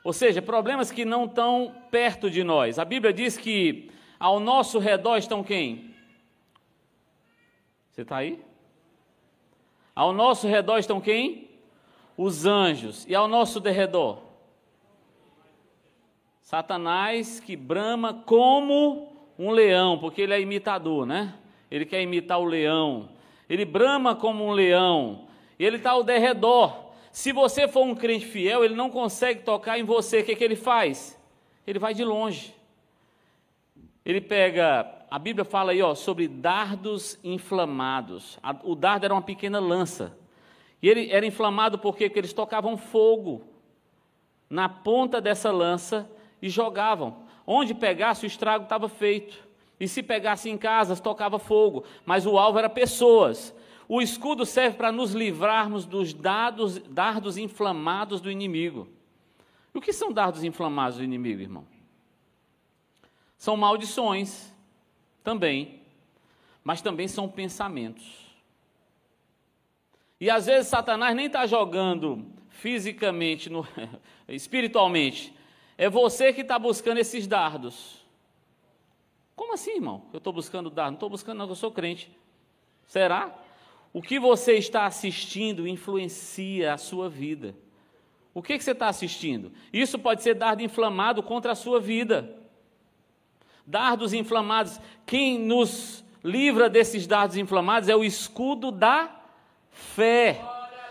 [0.07, 2.79] Ou seja, problemas que não estão perto de nós.
[2.79, 3.91] A Bíblia diz que
[4.21, 5.93] ao nosso redor estão quem?
[7.91, 8.41] Você está aí?
[9.97, 11.51] Ao nosso redor estão quem?
[12.17, 13.05] Os anjos.
[13.09, 14.21] E ao nosso derredor?
[16.41, 21.35] Satanás que brama como um leão, porque ele é imitador, né?
[21.69, 23.09] Ele quer imitar o leão.
[23.51, 25.27] Ele brama como um leão.
[25.59, 26.86] E ele está ao derredor.
[27.17, 30.21] Se você for um crente fiel, ele não consegue tocar em você.
[30.21, 31.19] O que, que ele faz?
[31.67, 32.55] Ele vai de longe.
[34.05, 38.39] Ele pega, a Bíblia fala aí ó, sobre dardos inflamados.
[38.63, 40.15] O dardo era uma pequena lança.
[40.83, 42.07] E ele era inflamado por quê?
[42.07, 43.47] Porque eles tocavam fogo
[44.51, 46.07] na ponta dessa lança
[46.43, 47.25] e jogavam.
[47.47, 49.43] Onde pegasse, o estrago estava feito.
[49.81, 51.83] E se pegasse em casas, tocava fogo.
[52.05, 53.57] Mas o alvo era pessoas.
[53.89, 58.89] O escudo serve para nos livrarmos dos dados, dardos inflamados do inimigo.
[59.75, 61.67] E o que são dardos inflamados do inimigo, irmão?
[63.37, 64.53] São maldições,
[65.23, 65.83] também,
[66.65, 68.27] mas também são pensamentos.
[70.21, 73.67] E às vezes Satanás nem está jogando fisicamente, no,
[74.29, 75.35] espiritualmente.
[75.79, 78.05] É você que está buscando esses dardos.
[79.35, 80.07] Como assim, irmão?
[80.13, 80.93] Eu estou buscando dardo?
[80.93, 82.11] Não estou buscando, não, eu sou crente.
[82.87, 83.37] Será?
[83.97, 87.57] O que você está assistindo influencia a sua vida.
[88.35, 89.51] O que, que você está assistindo?
[89.73, 92.31] Isso pode ser dardo inflamado contra a sua vida.
[93.67, 94.79] Dardos inflamados.
[95.07, 99.19] Quem nos livra desses dardos inflamados é o escudo da
[99.71, 100.43] fé.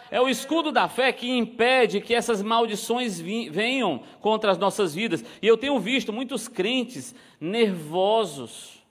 [0.09, 5.23] É o escudo da fé que impede que essas maldições venham contra as nossas vidas.
[5.43, 8.83] E eu tenho visto muitos crentes nervosos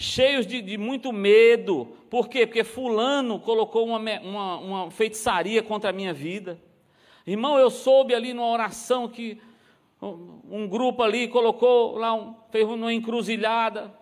[0.00, 1.86] cheios de, de, muito medo.
[2.08, 2.46] Por quê?
[2.46, 6.58] Porque Fulano colocou uma, uma, uma feitiçaria contra a minha vida.
[7.26, 9.38] Irmão, eu soube ali numa oração que
[10.00, 13.92] um grupo ali colocou lá, um, fez uma encruzilhada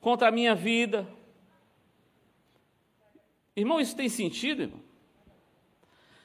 [0.00, 1.06] contra a minha vida.
[3.54, 4.80] Irmão, isso tem sentido, irmão?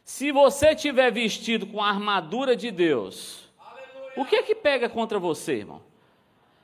[0.06, 4.14] Se você tiver vestido com a armadura de Deus, Aleluia.
[4.16, 5.82] o que é que pega contra você, irmão?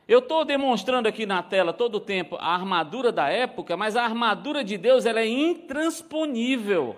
[0.08, 4.04] Eu estou demonstrando aqui na tela todo o tempo a armadura da época, mas a
[4.04, 6.98] armadura de Deus ela é intransponível.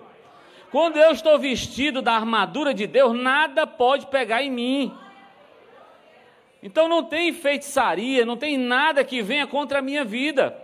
[0.72, 4.94] Quando eu estou vestido da armadura de Deus, nada pode pegar em mim.
[6.60, 10.60] Então não tem feitiçaria, não tem nada que venha contra a minha vida.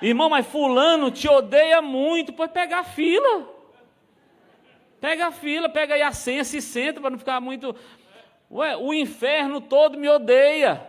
[0.00, 3.48] Irmão, mas fulano te odeia muito, pode pegar a fila.
[5.00, 7.74] Pega a fila, pega aí a senha, se senta para não ficar muito
[8.52, 10.86] Ué, o inferno todo me odeia.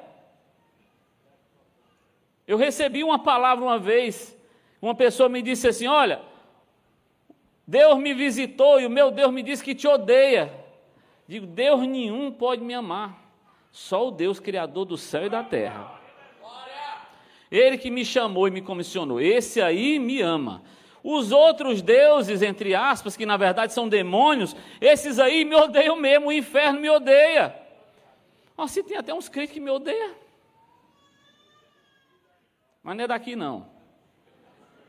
[2.45, 4.37] Eu recebi uma palavra uma vez,
[4.81, 6.21] uma pessoa me disse assim: Olha,
[7.65, 10.53] Deus me visitou e o meu Deus me disse que te odeia.
[11.25, 13.17] Digo, Deus nenhum pode me amar,
[13.71, 16.01] só o Deus Criador do céu e da terra.
[17.49, 20.63] Ele que me chamou e me comissionou, esse aí me ama.
[21.03, 26.27] Os outros deuses, entre aspas, que na verdade são demônios, esses aí me odeiam mesmo,
[26.27, 27.53] o inferno me odeia.
[28.57, 30.15] Assim tem até uns crentes que me odeiam.
[32.81, 33.67] Mas não é daqui não.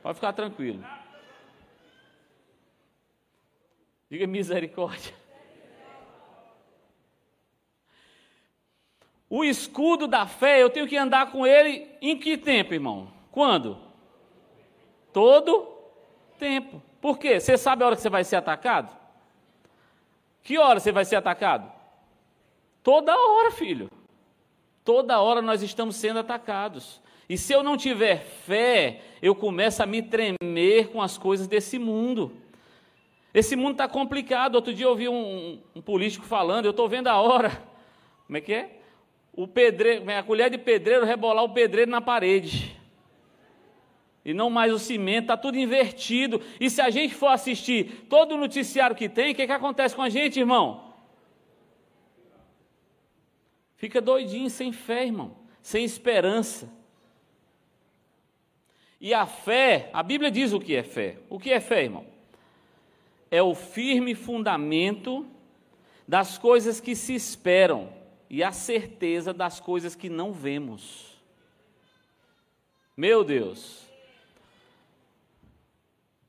[0.02, 0.84] Pode ficar tranquilo.
[4.08, 5.14] Diga misericórdia.
[9.28, 13.12] O escudo da fé, eu tenho que andar com ele em que tempo, irmão?
[13.32, 13.80] Quando?
[15.12, 15.73] Todo
[16.38, 16.82] tempo.
[17.00, 17.40] Por quê?
[17.40, 18.94] Você sabe a hora que você vai ser atacado?
[20.42, 21.70] Que hora você vai ser atacado?
[22.82, 23.90] Toda hora, filho.
[24.84, 27.00] Toda hora nós estamos sendo atacados.
[27.28, 31.78] E se eu não tiver fé, eu começo a me tremer com as coisas desse
[31.78, 32.32] mundo.
[33.32, 34.56] Esse mundo está complicado.
[34.56, 37.50] Outro dia eu ouvi um, um político falando, eu estou vendo a hora.
[38.26, 38.80] Como é que é?
[39.32, 42.83] O pedreiro, a colher de pedreiro rebolar o pedreiro na parede
[44.24, 46.40] e não mais o cimento, está tudo invertido.
[46.58, 49.94] E se a gente for assistir todo o noticiário que tem, o que, que acontece
[49.94, 50.94] com a gente, irmão?
[53.76, 56.72] Fica doidinho, sem fé, irmão, sem esperança.
[58.98, 61.18] E a fé, a Bíblia diz o que é fé.
[61.28, 62.06] O que é fé, irmão?
[63.30, 65.26] É o firme fundamento
[66.08, 67.92] das coisas que se esperam
[68.30, 71.20] e a certeza das coisas que não vemos.
[72.96, 73.83] Meu Deus.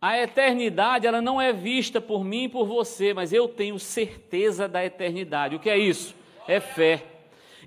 [0.06, 4.68] A eternidade, ela não é vista por mim e por você, mas eu tenho certeza
[4.68, 5.56] da eternidade.
[5.56, 6.14] O que é isso?
[6.48, 7.04] É fé.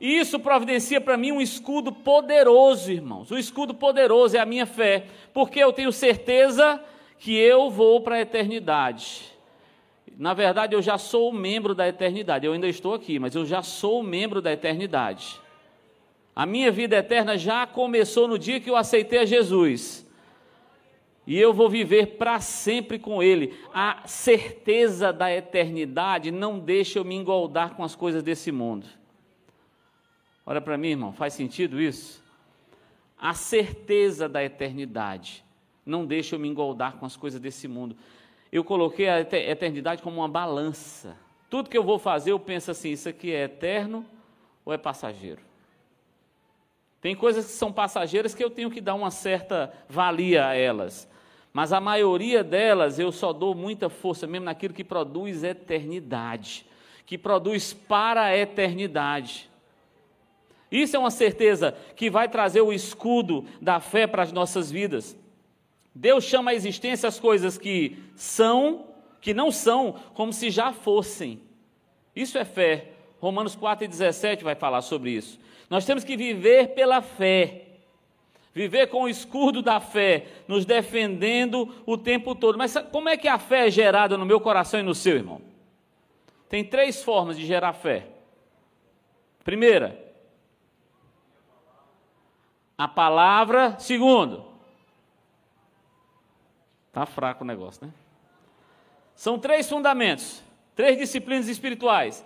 [0.01, 3.33] E isso providencia para mim um escudo poderoso, irmãos.
[3.33, 6.81] O escudo poderoso é a minha fé, porque eu tenho certeza
[7.19, 9.33] que eu vou para a eternidade.
[10.17, 12.47] Na verdade, eu já sou membro da eternidade.
[12.47, 15.41] Eu ainda estou aqui, mas eu já sou membro da eternidade.
[16.37, 20.07] A minha vida eterna já começou no dia que eu aceitei a Jesus.
[21.29, 23.57] E eu vou viver para sempre com Ele.
[23.73, 28.89] A certeza da eternidade não deixa eu me engoldar com as coisas desse mundo.
[30.45, 32.25] Olha para mim, irmão, faz sentido isso?
[33.17, 35.45] A certeza da eternidade
[35.87, 37.97] não deixa eu me engoldar com as coisas desse mundo
[38.51, 41.17] eu coloquei a eternidade como uma balança.
[41.51, 44.05] Tudo que eu vou fazer, eu penso assim: isso aqui é eterno
[44.65, 45.43] ou é passageiro?
[47.01, 51.09] Tem coisas que são passageiras que eu tenho que dar uma certa valia a elas.
[51.53, 56.67] Mas a maioria delas eu só dou muita força mesmo naquilo que produz eternidade,
[57.07, 59.49] que produz para a eternidade.
[60.71, 65.17] Isso é uma certeza que vai trazer o escudo da fé para as nossas vidas.
[65.95, 68.87] Deus chama à existência as coisas que são,
[69.21, 71.41] que não são, como se já fossem.
[72.15, 72.93] Isso é fé.
[73.21, 75.41] Romanos 4,17 vai falar sobre isso.
[75.69, 77.68] Nós temos que viver pela fé.
[78.55, 82.59] Viver com o escudo da fé, nos defendendo o tempo todo.
[82.59, 85.41] Mas como é que a fé é gerada no meu coração e no seu, irmão?
[86.49, 88.07] Tem três formas de gerar fé.
[89.45, 89.99] Primeira,
[92.77, 93.79] a palavra.
[93.79, 94.49] Segundo,
[96.99, 97.93] Está fraco o negócio, né?
[99.15, 100.43] São três fundamentos,
[100.75, 102.25] três disciplinas espirituais: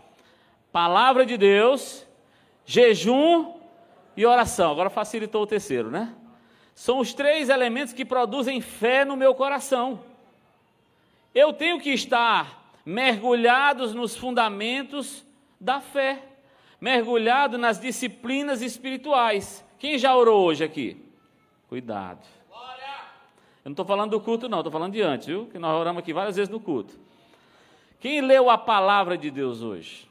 [0.73, 2.07] palavra de Deus,
[2.65, 3.61] jejum
[4.17, 4.71] e oração.
[4.71, 6.15] Agora facilitou o terceiro, né?
[6.75, 10.01] São os três elementos que produzem fé no meu coração.
[11.35, 15.25] Eu tenho que estar mergulhados nos fundamentos
[15.61, 16.23] da fé,
[16.81, 19.65] mergulhado nas disciplinas espirituais.
[19.79, 21.05] Quem já orou hoje aqui?
[21.69, 22.27] Cuidado.
[23.65, 25.47] Eu não estou falando do culto, não, estou falando de antes, viu?
[25.47, 26.99] Que nós oramos aqui várias vezes no culto.
[28.01, 30.09] Quem leu a palavra de Deus hoje?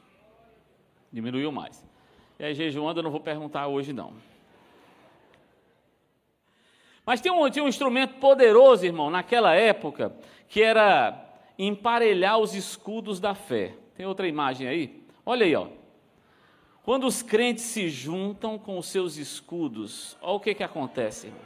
[1.12, 1.84] Diminuiu mais.
[2.42, 4.14] E aí, jejuando, eu não vou perguntar hoje, não.
[7.06, 10.12] Mas tinha um, um instrumento poderoso, irmão, naquela época,
[10.48, 11.24] que era
[11.56, 13.76] emparelhar os escudos da fé.
[13.94, 15.04] Tem outra imagem aí?
[15.24, 15.68] Olha aí, ó.
[16.82, 21.42] Quando os crentes se juntam com os seus escudos, olha o que, que acontece, irmão.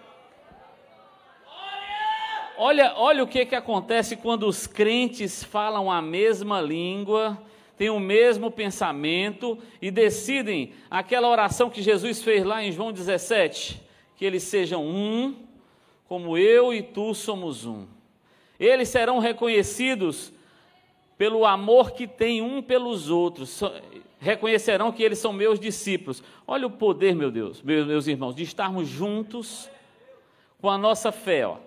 [2.56, 7.38] Olha, olha o que, que acontece quando os crentes falam a mesma língua,
[7.76, 13.82] têm o mesmo pensamento e decidem aquela oração que Jesus fez lá em João 17:
[14.16, 15.36] que eles sejam um,
[16.08, 17.86] como eu e tu somos um.
[18.58, 20.32] Eles serão reconhecidos
[21.18, 23.60] pelo amor que têm um pelos outros,
[24.18, 26.22] reconhecerão que eles são meus discípulos.
[26.46, 29.70] Olha o poder, meu Deus, meus irmãos, de estarmos juntos
[30.60, 31.58] com a nossa fé, ó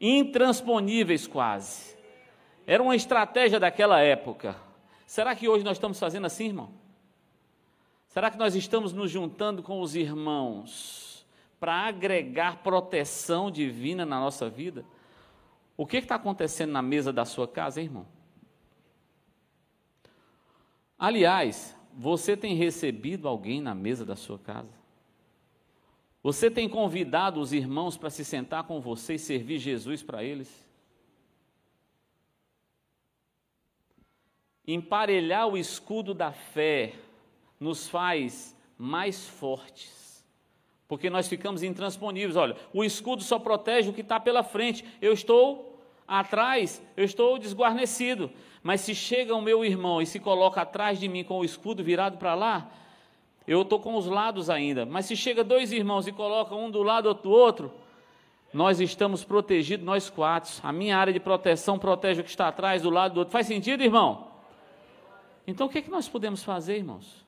[0.00, 1.94] intransponíveis quase.
[2.66, 4.56] Era uma estratégia daquela época.
[5.10, 6.70] Será que hoje nós estamos fazendo assim, irmão?
[8.06, 11.26] Será que nós estamos nos juntando com os irmãos
[11.58, 14.84] para agregar proteção divina na nossa vida?
[15.76, 18.06] O que está acontecendo na mesa da sua casa, hein, irmão?
[20.96, 24.78] Aliás, você tem recebido alguém na mesa da sua casa?
[26.22, 30.69] Você tem convidado os irmãos para se sentar com você e servir Jesus para eles?
[34.66, 36.94] Emparelhar o escudo da fé
[37.58, 40.24] nos faz mais fortes,
[40.88, 42.36] porque nós ficamos intransponíveis.
[42.36, 44.84] Olha, o escudo só protege o que está pela frente.
[45.00, 48.30] Eu estou atrás, eu estou desguarnecido.
[48.62, 51.82] Mas se chega o meu irmão e se coloca atrás de mim com o escudo
[51.82, 52.70] virado para lá,
[53.46, 56.82] eu estou com os lados ainda, mas se chega dois irmãos e coloca um do
[56.82, 57.72] lado do outro,
[58.52, 60.52] nós estamos protegidos, nós quatro.
[60.62, 63.32] A minha área de proteção protege o que está atrás, do lado do outro.
[63.32, 64.29] Faz sentido, irmão?
[65.50, 67.26] Então o que, é que nós podemos fazer, irmãos?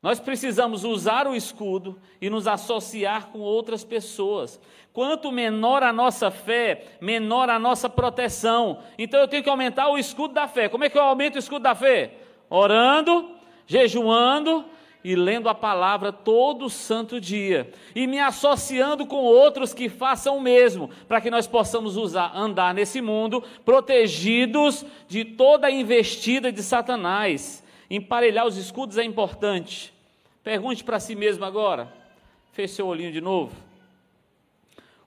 [0.00, 4.60] Nós precisamos usar o escudo e nos associar com outras pessoas.
[4.92, 8.80] Quanto menor a nossa fé, menor a nossa proteção.
[8.96, 10.68] Então eu tenho que aumentar o escudo da fé.
[10.68, 12.14] Como é que eu aumento o escudo da fé?
[12.48, 13.34] Orando,
[13.66, 14.64] jejuando
[15.02, 20.40] e lendo a palavra todo santo dia e me associando com outros que façam o
[20.40, 26.62] mesmo, para que nós possamos usar, andar nesse mundo protegidos de toda a investida de
[26.62, 27.64] Satanás.
[27.90, 29.94] Emparelhar os escudos é importante.
[30.42, 31.92] Pergunte para si mesmo agora.
[32.52, 33.54] Feche seu olhinho de novo.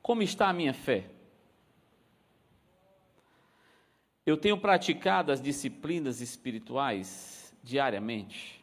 [0.02, 1.06] Como está a minha fé?
[4.26, 8.61] Eu tenho praticado as disciplinas espirituais diariamente?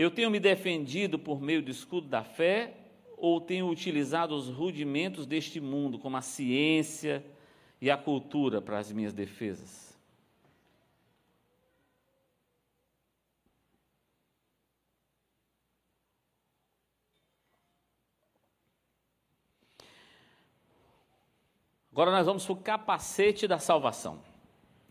[0.00, 2.72] Eu tenho me defendido por meio do escudo da fé
[3.18, 7.22] ou tenho utilizado os rudimentos deste mundo, como a ciência
[7.78, 9.94] e a cultura, para as minhas defesas?
[21.92, 24.22] Agora nós vamos para o capacete da salvação.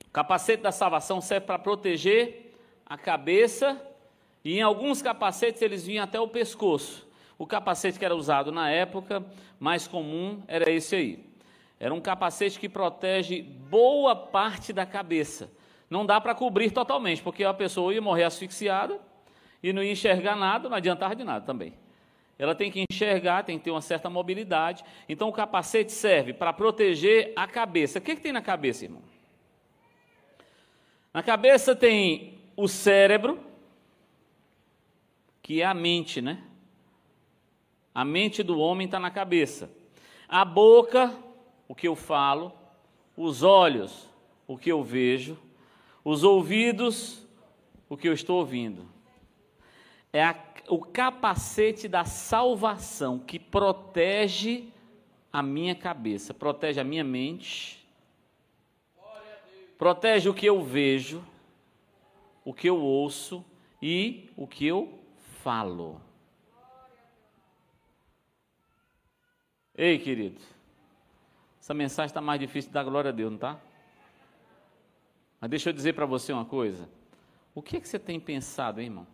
[0.05, 2.53] O capacete da salvação serve para proteger
[2.85, 3.88] a cabeça
[4.43, 7.07] e em alguns capacetes eles vinham até o pescoço.
[7.37, 9.23] O capacete que era usado na época,
[9.59, 11.25] mais comum, era esse aí.
[11.79, 15.49] Era um capacete que protege boa parte da cabeça.
[15.89, 18.99] Não dá para cobrir totalmente, porque a pessoa ia morrer asfixiada
[19.63, 21.73] e não ia enxergar nada, não adiantava de nada também.
[22.37, 24.83] Ela tem que enxergar, tem que ter uma certa mobilidade.
[25.07, 27.99] Então o capacete serve para proteger a cabeça.
[27.99, 29.01] O que, que tem na cabeça, irmão?
[31.13, 33.39] Na cabeça tem o cérebro,
[35.49, 36.43] que é a mente, né?
[37.91, 39.67] A mente do homem está na cabeça.
[40.27, 41.11] A boca,
[41.67, 42.53] o que eu falo.
[43.17, 44.07] Os olhos,
[44.47, 45.39] o que eu vejo.
[46.05, 47.25] Os ouvidos,
[47.89, 48.85] o que eu estou ouvindo.
[50.13, 50.35] É a
[50.67, 54.65] o capacete da salvação que protege
[55.33, 57.83] a minha cabeça, protege a minha mente,
[59.79, 61.25] protege o que eu vejo,
[62.45, 63.43] o que eu ouço
[63.81, 64.98] e o que eu
[65.43, 66.01] falo.
[69.75, 70.41] Ei, querido,
[71.59, 73.59] essa mensagem está mais difícil de dar glória a Deus, não está?
[75.39, 76.89] Mas deixa eu dizer para você uma coisa.
[77.55, 79.07] O que, é que você tem pensado, hein, irmão?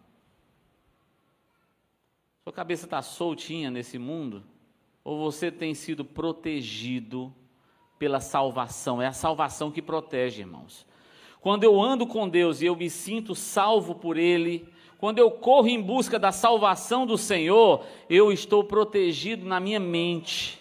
[2.44, 4.44] Sua cabeça está soltinha nesse mundo?
[5.04, 7.34] Ou você tem sido protegido
[8.00, 9.00] pela salvação?
[9.00, 10.88] É a salvação que protege, irmãos.
[11.40, 14.68] Quando eu ando com Deus e eu me sinto salvo por Ele,
[14.98, 20.60] quando eu corro em busca da salvação do Senhor, eu estou protegido na minha mente.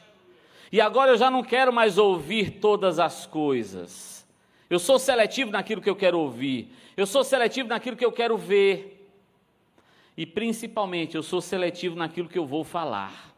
[0.73, 4.27] E agora eu já não quero mais ouvir todas as coisas.
[4.69, 6.69] Eu sou seletivo naquilo que eu quero ouvir.
[6.97, 9.09] Eu sou seletivo naquilo que eu quero ver.
[10.17, 13.35] E principalmente, eu sou seletivo naquilo que eu vou falar.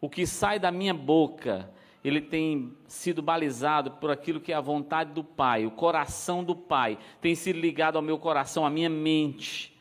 [0.00, 1.70] O que sai da minha boca,
[2.04, 6.54] ele tem sido balizado por aquilo que é a vontade do Pai, o coração do
[6.54, 9.75] Pai, tem sido ligado ao meu coração, à minha mente,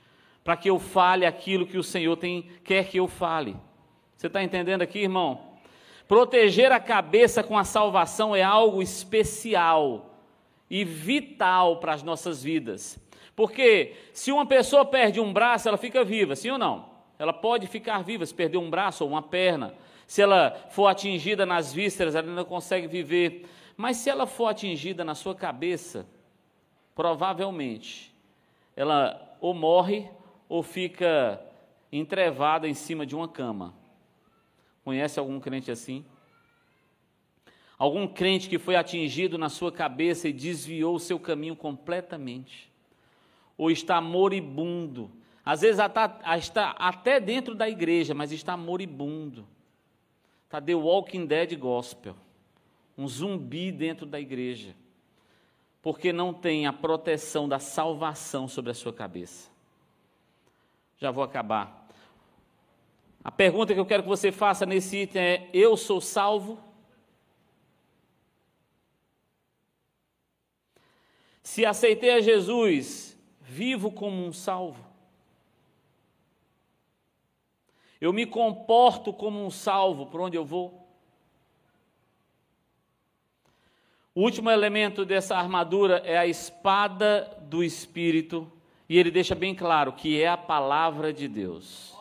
[0.45, 3.57] para que eu fale aquilo que o Senhor tem, quer que eu fale.
[4.15, 5.41] Você está entendendo aqui, irmão?
[6.07, 10.15] Proteger a cabeça com a salvação é algo especial
[10.69, 12.99] e vital para as nossas vidas.
[13.35, 16.89] Porque se uma pessoa perde um braço, ela fica viva, sim ou não?
[17.17, 19.73] Ela pode ficar viva se perder um braço ou uma perna.
[20.05, 23.49] Se ela for atingida nas vísceras, ela não consegue viver.
[23.75, 26.05] Mas se ela for atingida na sua cabeça,
[26.93, 28.13] provavelmente
[28.75, 30.07] ela ou morre
[30.47, 31.41] ou fica
[31.91, 33.73] entrevada em cima de uma cama.
[34.83, 36.05] Conhece algum crente assim?
[37.77, 42.71] Algum crente que foi atingido na sua cabeça e desviou o seu caminho completamente
[43.57, 45.11] ou está moribundo.
[45.43, 49.47] Às vezes está até dentro da igreja, mas está moribundo.
[50.45, 52.15] Está The Walking Dead Gospel.
[52.97, 54.75] Um zumbi dentro da igreja.
[55.81, 59.55] Porque não tem a proteção da salvação sobre a sua cabeça.
[60.97, 61.87] Já vou acabar.
[63.23, 66.59] A pergunta que eu quero que você faça nesse item é: Eu sou salvo?
[71.41, 74.85] Se aceitei a Jesus, vivo como um salvo.
[77.99, 80.85] Eu me comporto como um salvo por onde eu vou.
[84.13, 88.51] O último elemento dessa armadura é a espada do Espírito,
[88.88, 91.95] e ele deixa bem claro que é a palavra de Deus.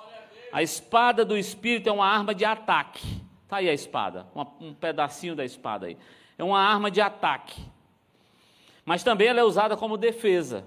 [0.52, 3.22] A espada do Espírito é uma arma de ataque.
[3.42, 5.96] Está aí a espada, uma, um pedacinho da espada aí.
[6.38, 7.62] É uma arma de ataque.
[8.84, 10.64] Mas também ela é usada como defesa.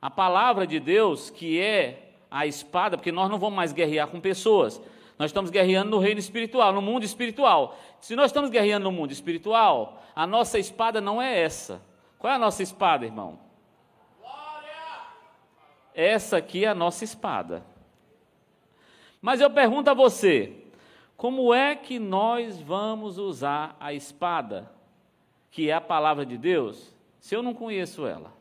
[0.00, 4.20] A palavra de Deus, que é a espada, porque nós não vamos mais guerrear com
[4.20, 4.80] pessoas,
[5.18, 7.78] nós estamos guerreando no reino espiritual, no mundo espiritual.
[8.00, 11.80] Se nós estamos guerreando no mundo espiritual, a nossa espada não é essa.
[12.18, 13.38] Qual é a nossa espada, irmão?
[15.94, 17.64] Essa aqui é a nossa espada.
[19.22, 20.64] Mas eu pergunto a você,
[21.16, 24.70] como é que nós vamos usar a espada,
[25.50, 28.32] que é a palavra de Deus, se eu não conheço ela?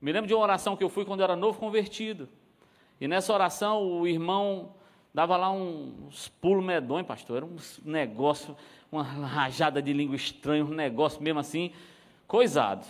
[0.00, 2.28] Me lembro de uma oração que eu fui quando eu era novo convertido.
[3.00, 4.74] E nessa oração o irmão
[5.12, 7.36] dava lá uns pulos medonhos, pastor.
[7.36, 8.56] Era um negócio,
[8.90, 11.72] uma rajada de língua estranha, um negócio mesmo assim,
[12.26, 12.84] coisado.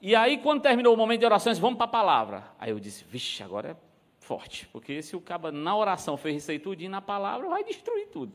[0.00, 2.44] E aí, quando terminou o momento de orações, vamos para a palavra.
[2.58, 3.76] Aí eu disse, vixe, agora é
[4.18, 8.32] forte, porque se o cabo na oração fez isso aí na palavra vai destruir tudo.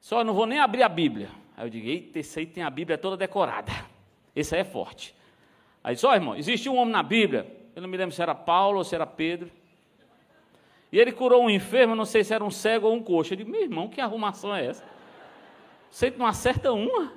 [0.00, 1.30] Só não vou nem abrir a Bíblia.
[1.56, 3.72] Aí eu digo, eita, esse aí tem a Bíblia toda decorada.
[4.34, 5.14] Esse aí é forte.
[5.84, 8.78] Aí só, irmão, existe um homem na Bíblia, eu não me lembro se era Paulo
[8.78, 9.50] ou se era Pedro.
[10.90, 13.32] E ele curou um enfermo, não sei se era um cego ou um coxo.
[13.32, 14.84] Eu digo, meu irmão, que arrumação é essa?
[15.90, 17.12] Você não acerta uma?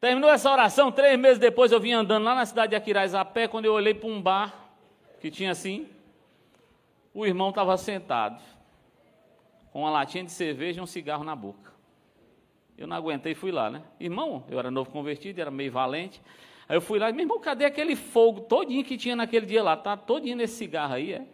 [0.00, 3.22] Terminou essa oração, três meses depois eu vim andando lá na cidade de Aquiraz a
[3.22, 4.70] pé, quando eu olhei para um bar
[5.20, 5.86] que tinha assim,
[7.12, 8.42] o irmão estava sentado,
[9.70, 11.70] com uma latinha de cerveja e um cigarro na boca.
[12.78, 13.82] Eu não aguentei e fui lá, né?
[14.00, 16.22] Irmão, eu era novo convertido, era meio valente.
[16.66, 19.62] Aí eu fui lá e, meu irmão, cadê aquele fogo todinho que tinha naquele dia
[19.62, 19.76] lá?
[19.76, 21.16] Tá todinho nesse cigarro aí, é?
[21.16, 21.28] Ele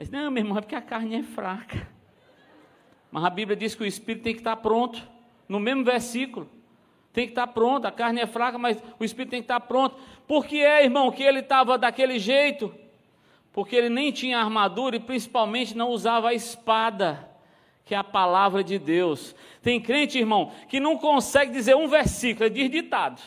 [0.00, 1.88] disse, não, meu irmão, é porque a carne é fraca.
[3.10, 5.15] Mas a Bíblia diz que o espírito tem que estar pronto
[5.48, 6.48] no mesmo versículo.
[7.12, 9.96] Tem que estar pronto, a carne é fraca, mas o espírito tem que estar pronto.
[10.26, 12.74] Por que é, irmão, que ele estava daquele jeito?
[13.52, 17.26] Porque ele nem tinha armadura e principalmente não usava a espada,
[17.86, 19.34] que é a palavra de Deus.
[19.62, 23.22] Tem crente, irmão, que não consegue dizer um versículo, ele diz ditado.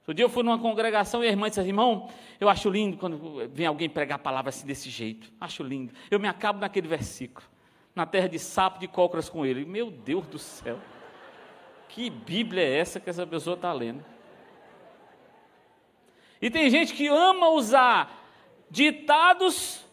[0.00, 2.98] Outro dia eu fui numa congregação e a irmã disse assim, irmão, eu acho lindo
[2.98, 5.32] quando vem alguém pregar a palavra assim desse jeito.
[5.40, 5.94] Acho lindo.
[6.10, 7.51] Eu me acabo naquele versículo
[7.94, 9.64] na terra de sapo de cócoras com ele.
[9.64, 10.78] Meu Deus do céu,
[11.88, 14.04] que Bíblia é essa que essa pessoa está lendo?
[16.40, 18.20] E tem gente que ama usar
[18.68, 19.84] ditados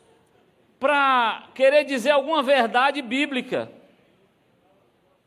[0.79, 3.71] para querer dizer alguma verdade bíblica.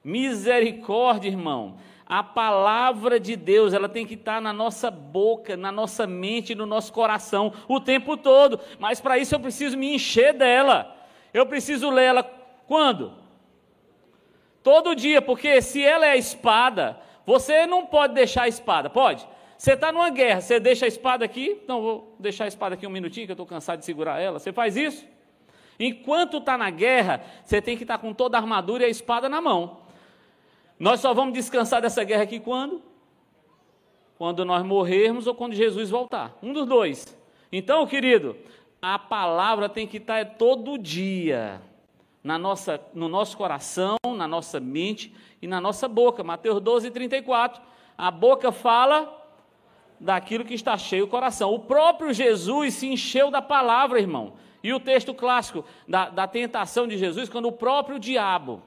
[0.03, 1.77] Misericórdia, irmão.
[2.05, 6.67] A palavra de Deus, ela tem que estar na nossa boca, na nossa mente, no
[6.67, 8.59] nosso coração o tempo todo.
[8.79, 10.97] Mas para isso eu preciso me encher dela.
[11.33, 12.23] Eu preciso lê-la
[12.73, 13.13] quando?
[14.63, 19.29] Todo dia, porque se ela é a espada, você não pode deixar a espada, pode?
[19.59, 22.87] Você está numa guerra, você deixa a espada aqui, não, vou deixar a espada aqui
[22.87, 24.39] um minutinho, que eu estou cansado de segurar ela.
[24.39, 25.05] Você faz isso?
[25.79, 28.89] Enquanto está na guerra, você tem que estar tá com toda a armadura e a
[28.89, 29.81] espada na mão.
[30.79, 32.81] Nós só vamos descansar dessa guerra aqui quando?
[34.17, 36.39] Quando nós morrermos ou quando Jesus voltar.
[36.43, 37.15] Um dos dois.
[37.53, 38.35] Então, querido,
[38.81, 41.61] a palavra tem que estar tá todo dia
[42.23, 46.23] na nossa, no nosso coração, na nossa mente e na nossa boca.
[46.23, 47.61] Mateus 12, 34.
[47.99, 49.21] A boca fala
[49.99, 51.53] daquilo que está cheio o coração.
[51.53, 54.35] O próprio Jesus se encheu da palavra, irmão.
[54.63, 58.63] E o texto clássico da, da tentação de Jesus, quando o próprio diabo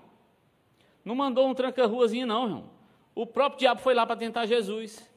[1.03, 2.69] não mandou um tranca-ruazinho, não, irmão.
[3.13, 5.09] O próprio diabo foi lá para tentar Jesus.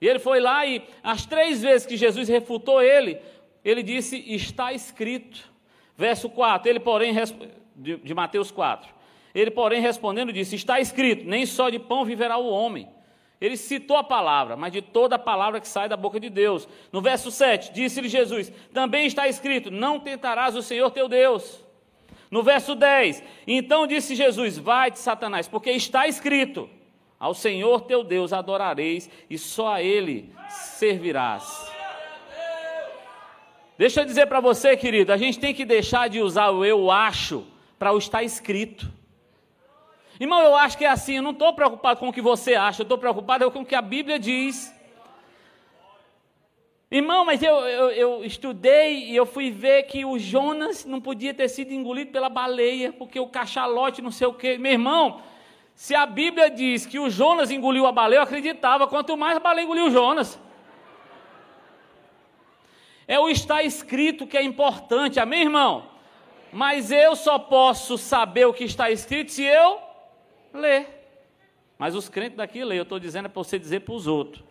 [0.00, 3.20] E ele foi lá e as três vezes que Jesus refutou ele,
[3.64, 5.54] ele disse: Está escrito.
[5.96, 7.14] Verso 4, ele, porém,
[7.76, 8.96] de, de Mateus 4.
[9.34, 12.88] Ele, porém, respondendo, disse: Está escrito, nem só de pão viverá o homem.
[13.38, 16.66] Ele citou a palavra, mas de toda a palavra que sai da boca de Deus.
[16.90, 21.62] No verso 7, disse-lhe Jesus: Também está escrito: Não tentarás o Senhor teu Deus.
[22.30, 26.68] No verso 10, então disse Jesus: Vai-te, Satanás, porque está escrito:
[27.20, 31.70] Ao Senhor teu Deus adorareis e só a Ele servirás.
[33.76, 36.90] Deixa eu dizer para você, querido, a gente tem que deixar de usar o eu
[36.90, 37.46] acho
[37.78, 38.90] para o estar escrito.
[40.18, 42.80] Irmão, eu acho que é assim, eu não estou preocupado com o que você acha,
[42.80, 44.74] eu estou preocupado com o que a Bíblia diz.
[46.90, 51.34] Irmão, mas eu, eu, eu, estudei e eu fui ver que o Jonas não podia
[51.34, 54.56] ter sido engolido pela baleia, porque o cachalote não sei o quê.
[54.56, 55.20] Meu irmão,
[55.74, 59.40] se a Bíblia diz que o Jonas engoliu a baleia, eu acreditava, quanto mais a
[59.40, 60.38] baleia engoliu o Jonas.
[63.06, 65.95] É o estar escrito que é importante, amém, irmão?
[66.52, 69.80] Mas eu só posso saber o que está escrito se eu
[70.52, 70.88] ler.
[71.78, 74.42] Mas os crentes daqui lêem, eu estou dizendo é para você dizer para os outros.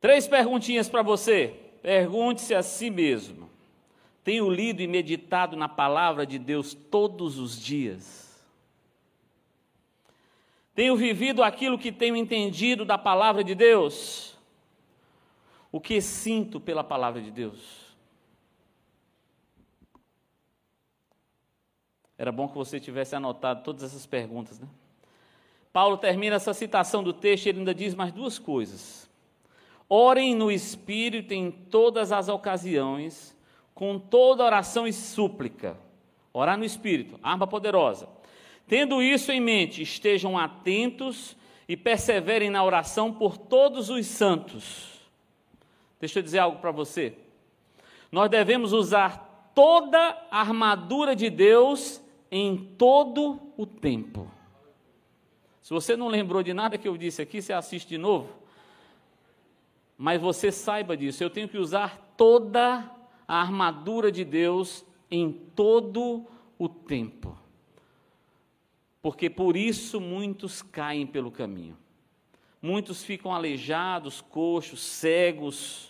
[0.00, 1.54] Três perguntinhas para você.
[1.82, 3.50] Pergunte-se a si mesmo:
[4.24, 8.28] Tenho lido e meditado na palavra de Deus todos os dias?
[10.74, 14.37] Tenho vivido aquilo que tenho entendido da palavra de Deus?
[15.70, 17.88] O que sinto pela palavra de Deus.
[22.16, 24.66] Era bom que você tivesse anotado todas essas perguntas, né?
[25.72, 29.08] Paulo termina essa citação do texto e ele ainda diz mais duas coisas.
[29.88, 33.36] Orem no Espírito em todas as ocasiões,
[33.74, 35.78] com toda oração e súplica.
[36.32, 38.08] Orar no Espírito, arma poderosa.
[38.66, 41.36] Tendo isso em mente, estejam atentos
[41.68, 44.97] e perseverem na oração por todos os santos.
[46.00, 47.14] Deixa eu dizer algo para você.
[48.10, 49.98] Nós devemos usar toda
[50.30, 54.30] a armadura de Deus em todo o tempo.
[55.60, 58.32] Se você não lembrou de nada que eu disse aqui, você assiste de novo.
[59.96, 62.88] Mas você saiba disso, eu tenho que usar toda
[63.26, 66.24] a armadura de Deus em todo
[66.58, 67.36] o tempo.
[69.02, 71.76] Porque por isso muitos caem pelo caminho.
[72.62, 75.87] Muitos ficam aleijados, coxos, cegos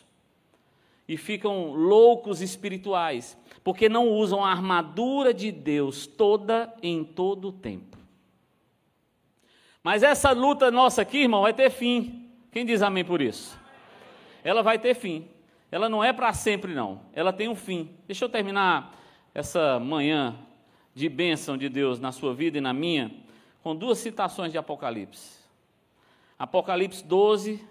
[1.09, 7.53] e ficam loucos espirituais, porque não usam a armadura de Deus toda em todo o
[7.53, 7.97] tempo.
[9.83, 12.31] Mas essa luta nossa aqui, irmão, vai ter fim.
[12.53, 13.59] Quem diz amém por isso?
[14.45, 15.27] Ela vai ter fim.
[15.71, 17.01] Ela não é para sempre, não.
[17.13, 17.91] Ela tem um fim.
[18.07, 18.95] Deixa eu terminar
[19.35, 20.37] essa manhã
[20.95, 23.11] de bênção de Deus na sua vida e na minha
[23.63, 25.39] com duas citações de Apocalipse.
[26.39, 27.65] Apocalipse 12,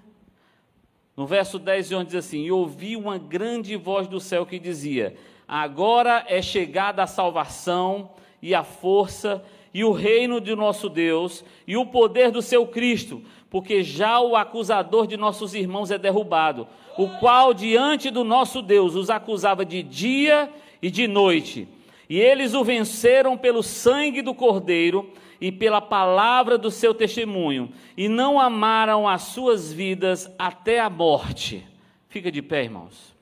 [1.18, 4.60] no verso 10 e 11 diz assim: E ouvi uma grande voz do céu que
[4.60, 5.16] dizia:
[5.48, 9.44] Agora é chegada a salvação e a força
[9.74, 14.36] e o reino de nosso Deus e o poder do seu Cristo, porque já o
[14.36, 19.82] acusador de nossos irmãos é derrubado, o qual diante do nosso Deus os acusava de
[19.82, 20.50] dia
[20.82, 21.68] e de noite.
[22.08, 28.10] E eles o venceram pelo sangue do Cordeiro e pela palavra do seu testemunho, e
[28.10, 31.66] não amaram as suas vidas até a morte.
[32.10, 33.16] Fica de pé, irmãos.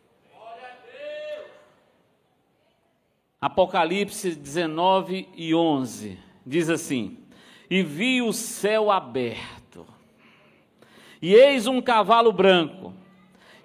[3.39, 7.18] Apocalipse 19 e 11 diz assim:
[7.70, 9.86] E vi o céu aberto,
[11.22, 12.93] e eis um cavalo branco,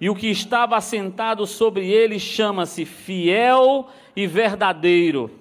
[0.00, 5.39] e o que estava assentado sobre ele chama-se Fiel e Verdadeiro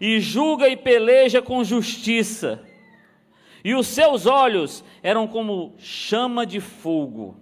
[0.00, 2.62] e julga e peleja com justiça.
[3.64, 7.36] E os seus olhos eram como chama de fogo.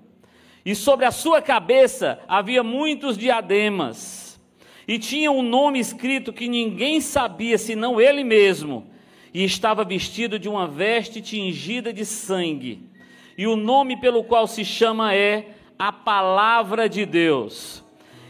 [0.64, 4.40] E sobre a sua cabeça havia muitos diademas.
[4.86, 8.86] E tinha um nome escrito que ninguém sabia senão ele mesmo.
[9.34, 12.88] E estava vestido de uma veste tingida de sangue.
[13.36, 17.82] E o nome pelo qual se chama é a Palavra de Deus.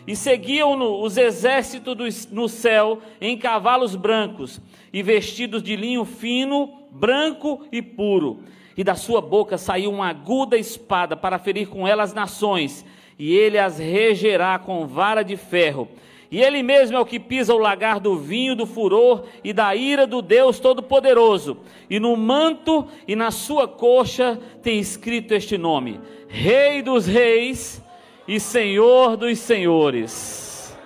[0.07, 4.61] E seguiam-no os exércitos no céu em cavalos brancos
[4.93, 8.41] e vestidos de linho fino, branco e puro.
[8.77, 12.85] E da sua boca saiu uma aguda espada para ferir com ela as nações,
[13.19, 15.89] e ele as regerá com vara de ferro.
[16.31, 19.77] E ele mesmo é o que pisa o lagar do vinho do furor e da
[19.77, 21.59] ira do Deus Todo-Poderoso.
[21.91, 27.82] E no manto e na sua coxa tem escrito este nome: Rei dos Reis
[28.27, 30.77] e Senhor dos senhores.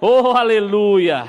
[0.00, 1.26] Oh, aleluia!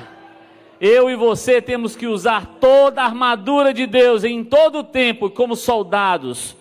[0.80, 5.30] Eu e você temos que usar toda a armadura de Deus em todo o tempo,
[5.30, 6.56] como soldados.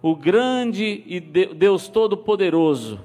[0.00, 3.00] O grande e Deus Todo-Poderoso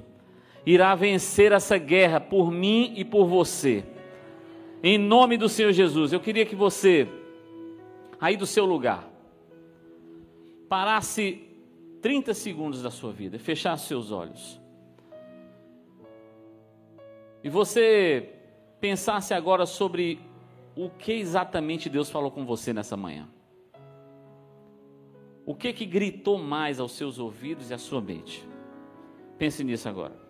[0.65, 3.83] irá vencer essa guerra por mim e por você.
[4.83, 7.07] Em nome do Senhor Jesus, eu queria que você,
[8.21, 9.09] aí do seu lugar,
[10.69, 11.42] parasse
[12.03, 14.61] 30 segundos da sua vida, fechar seus olhos.
[17.41, 18.29] E você
[18.81, 20.19] pensasse agora sobre
[20.75, 23.29] o que exatamente Deus falou com você nessa manhã.
[25.45, 28.45] O que que gritou mais aos seus ouvidos e à sua mente?
[29.37, 30.22] Pense nisso agora.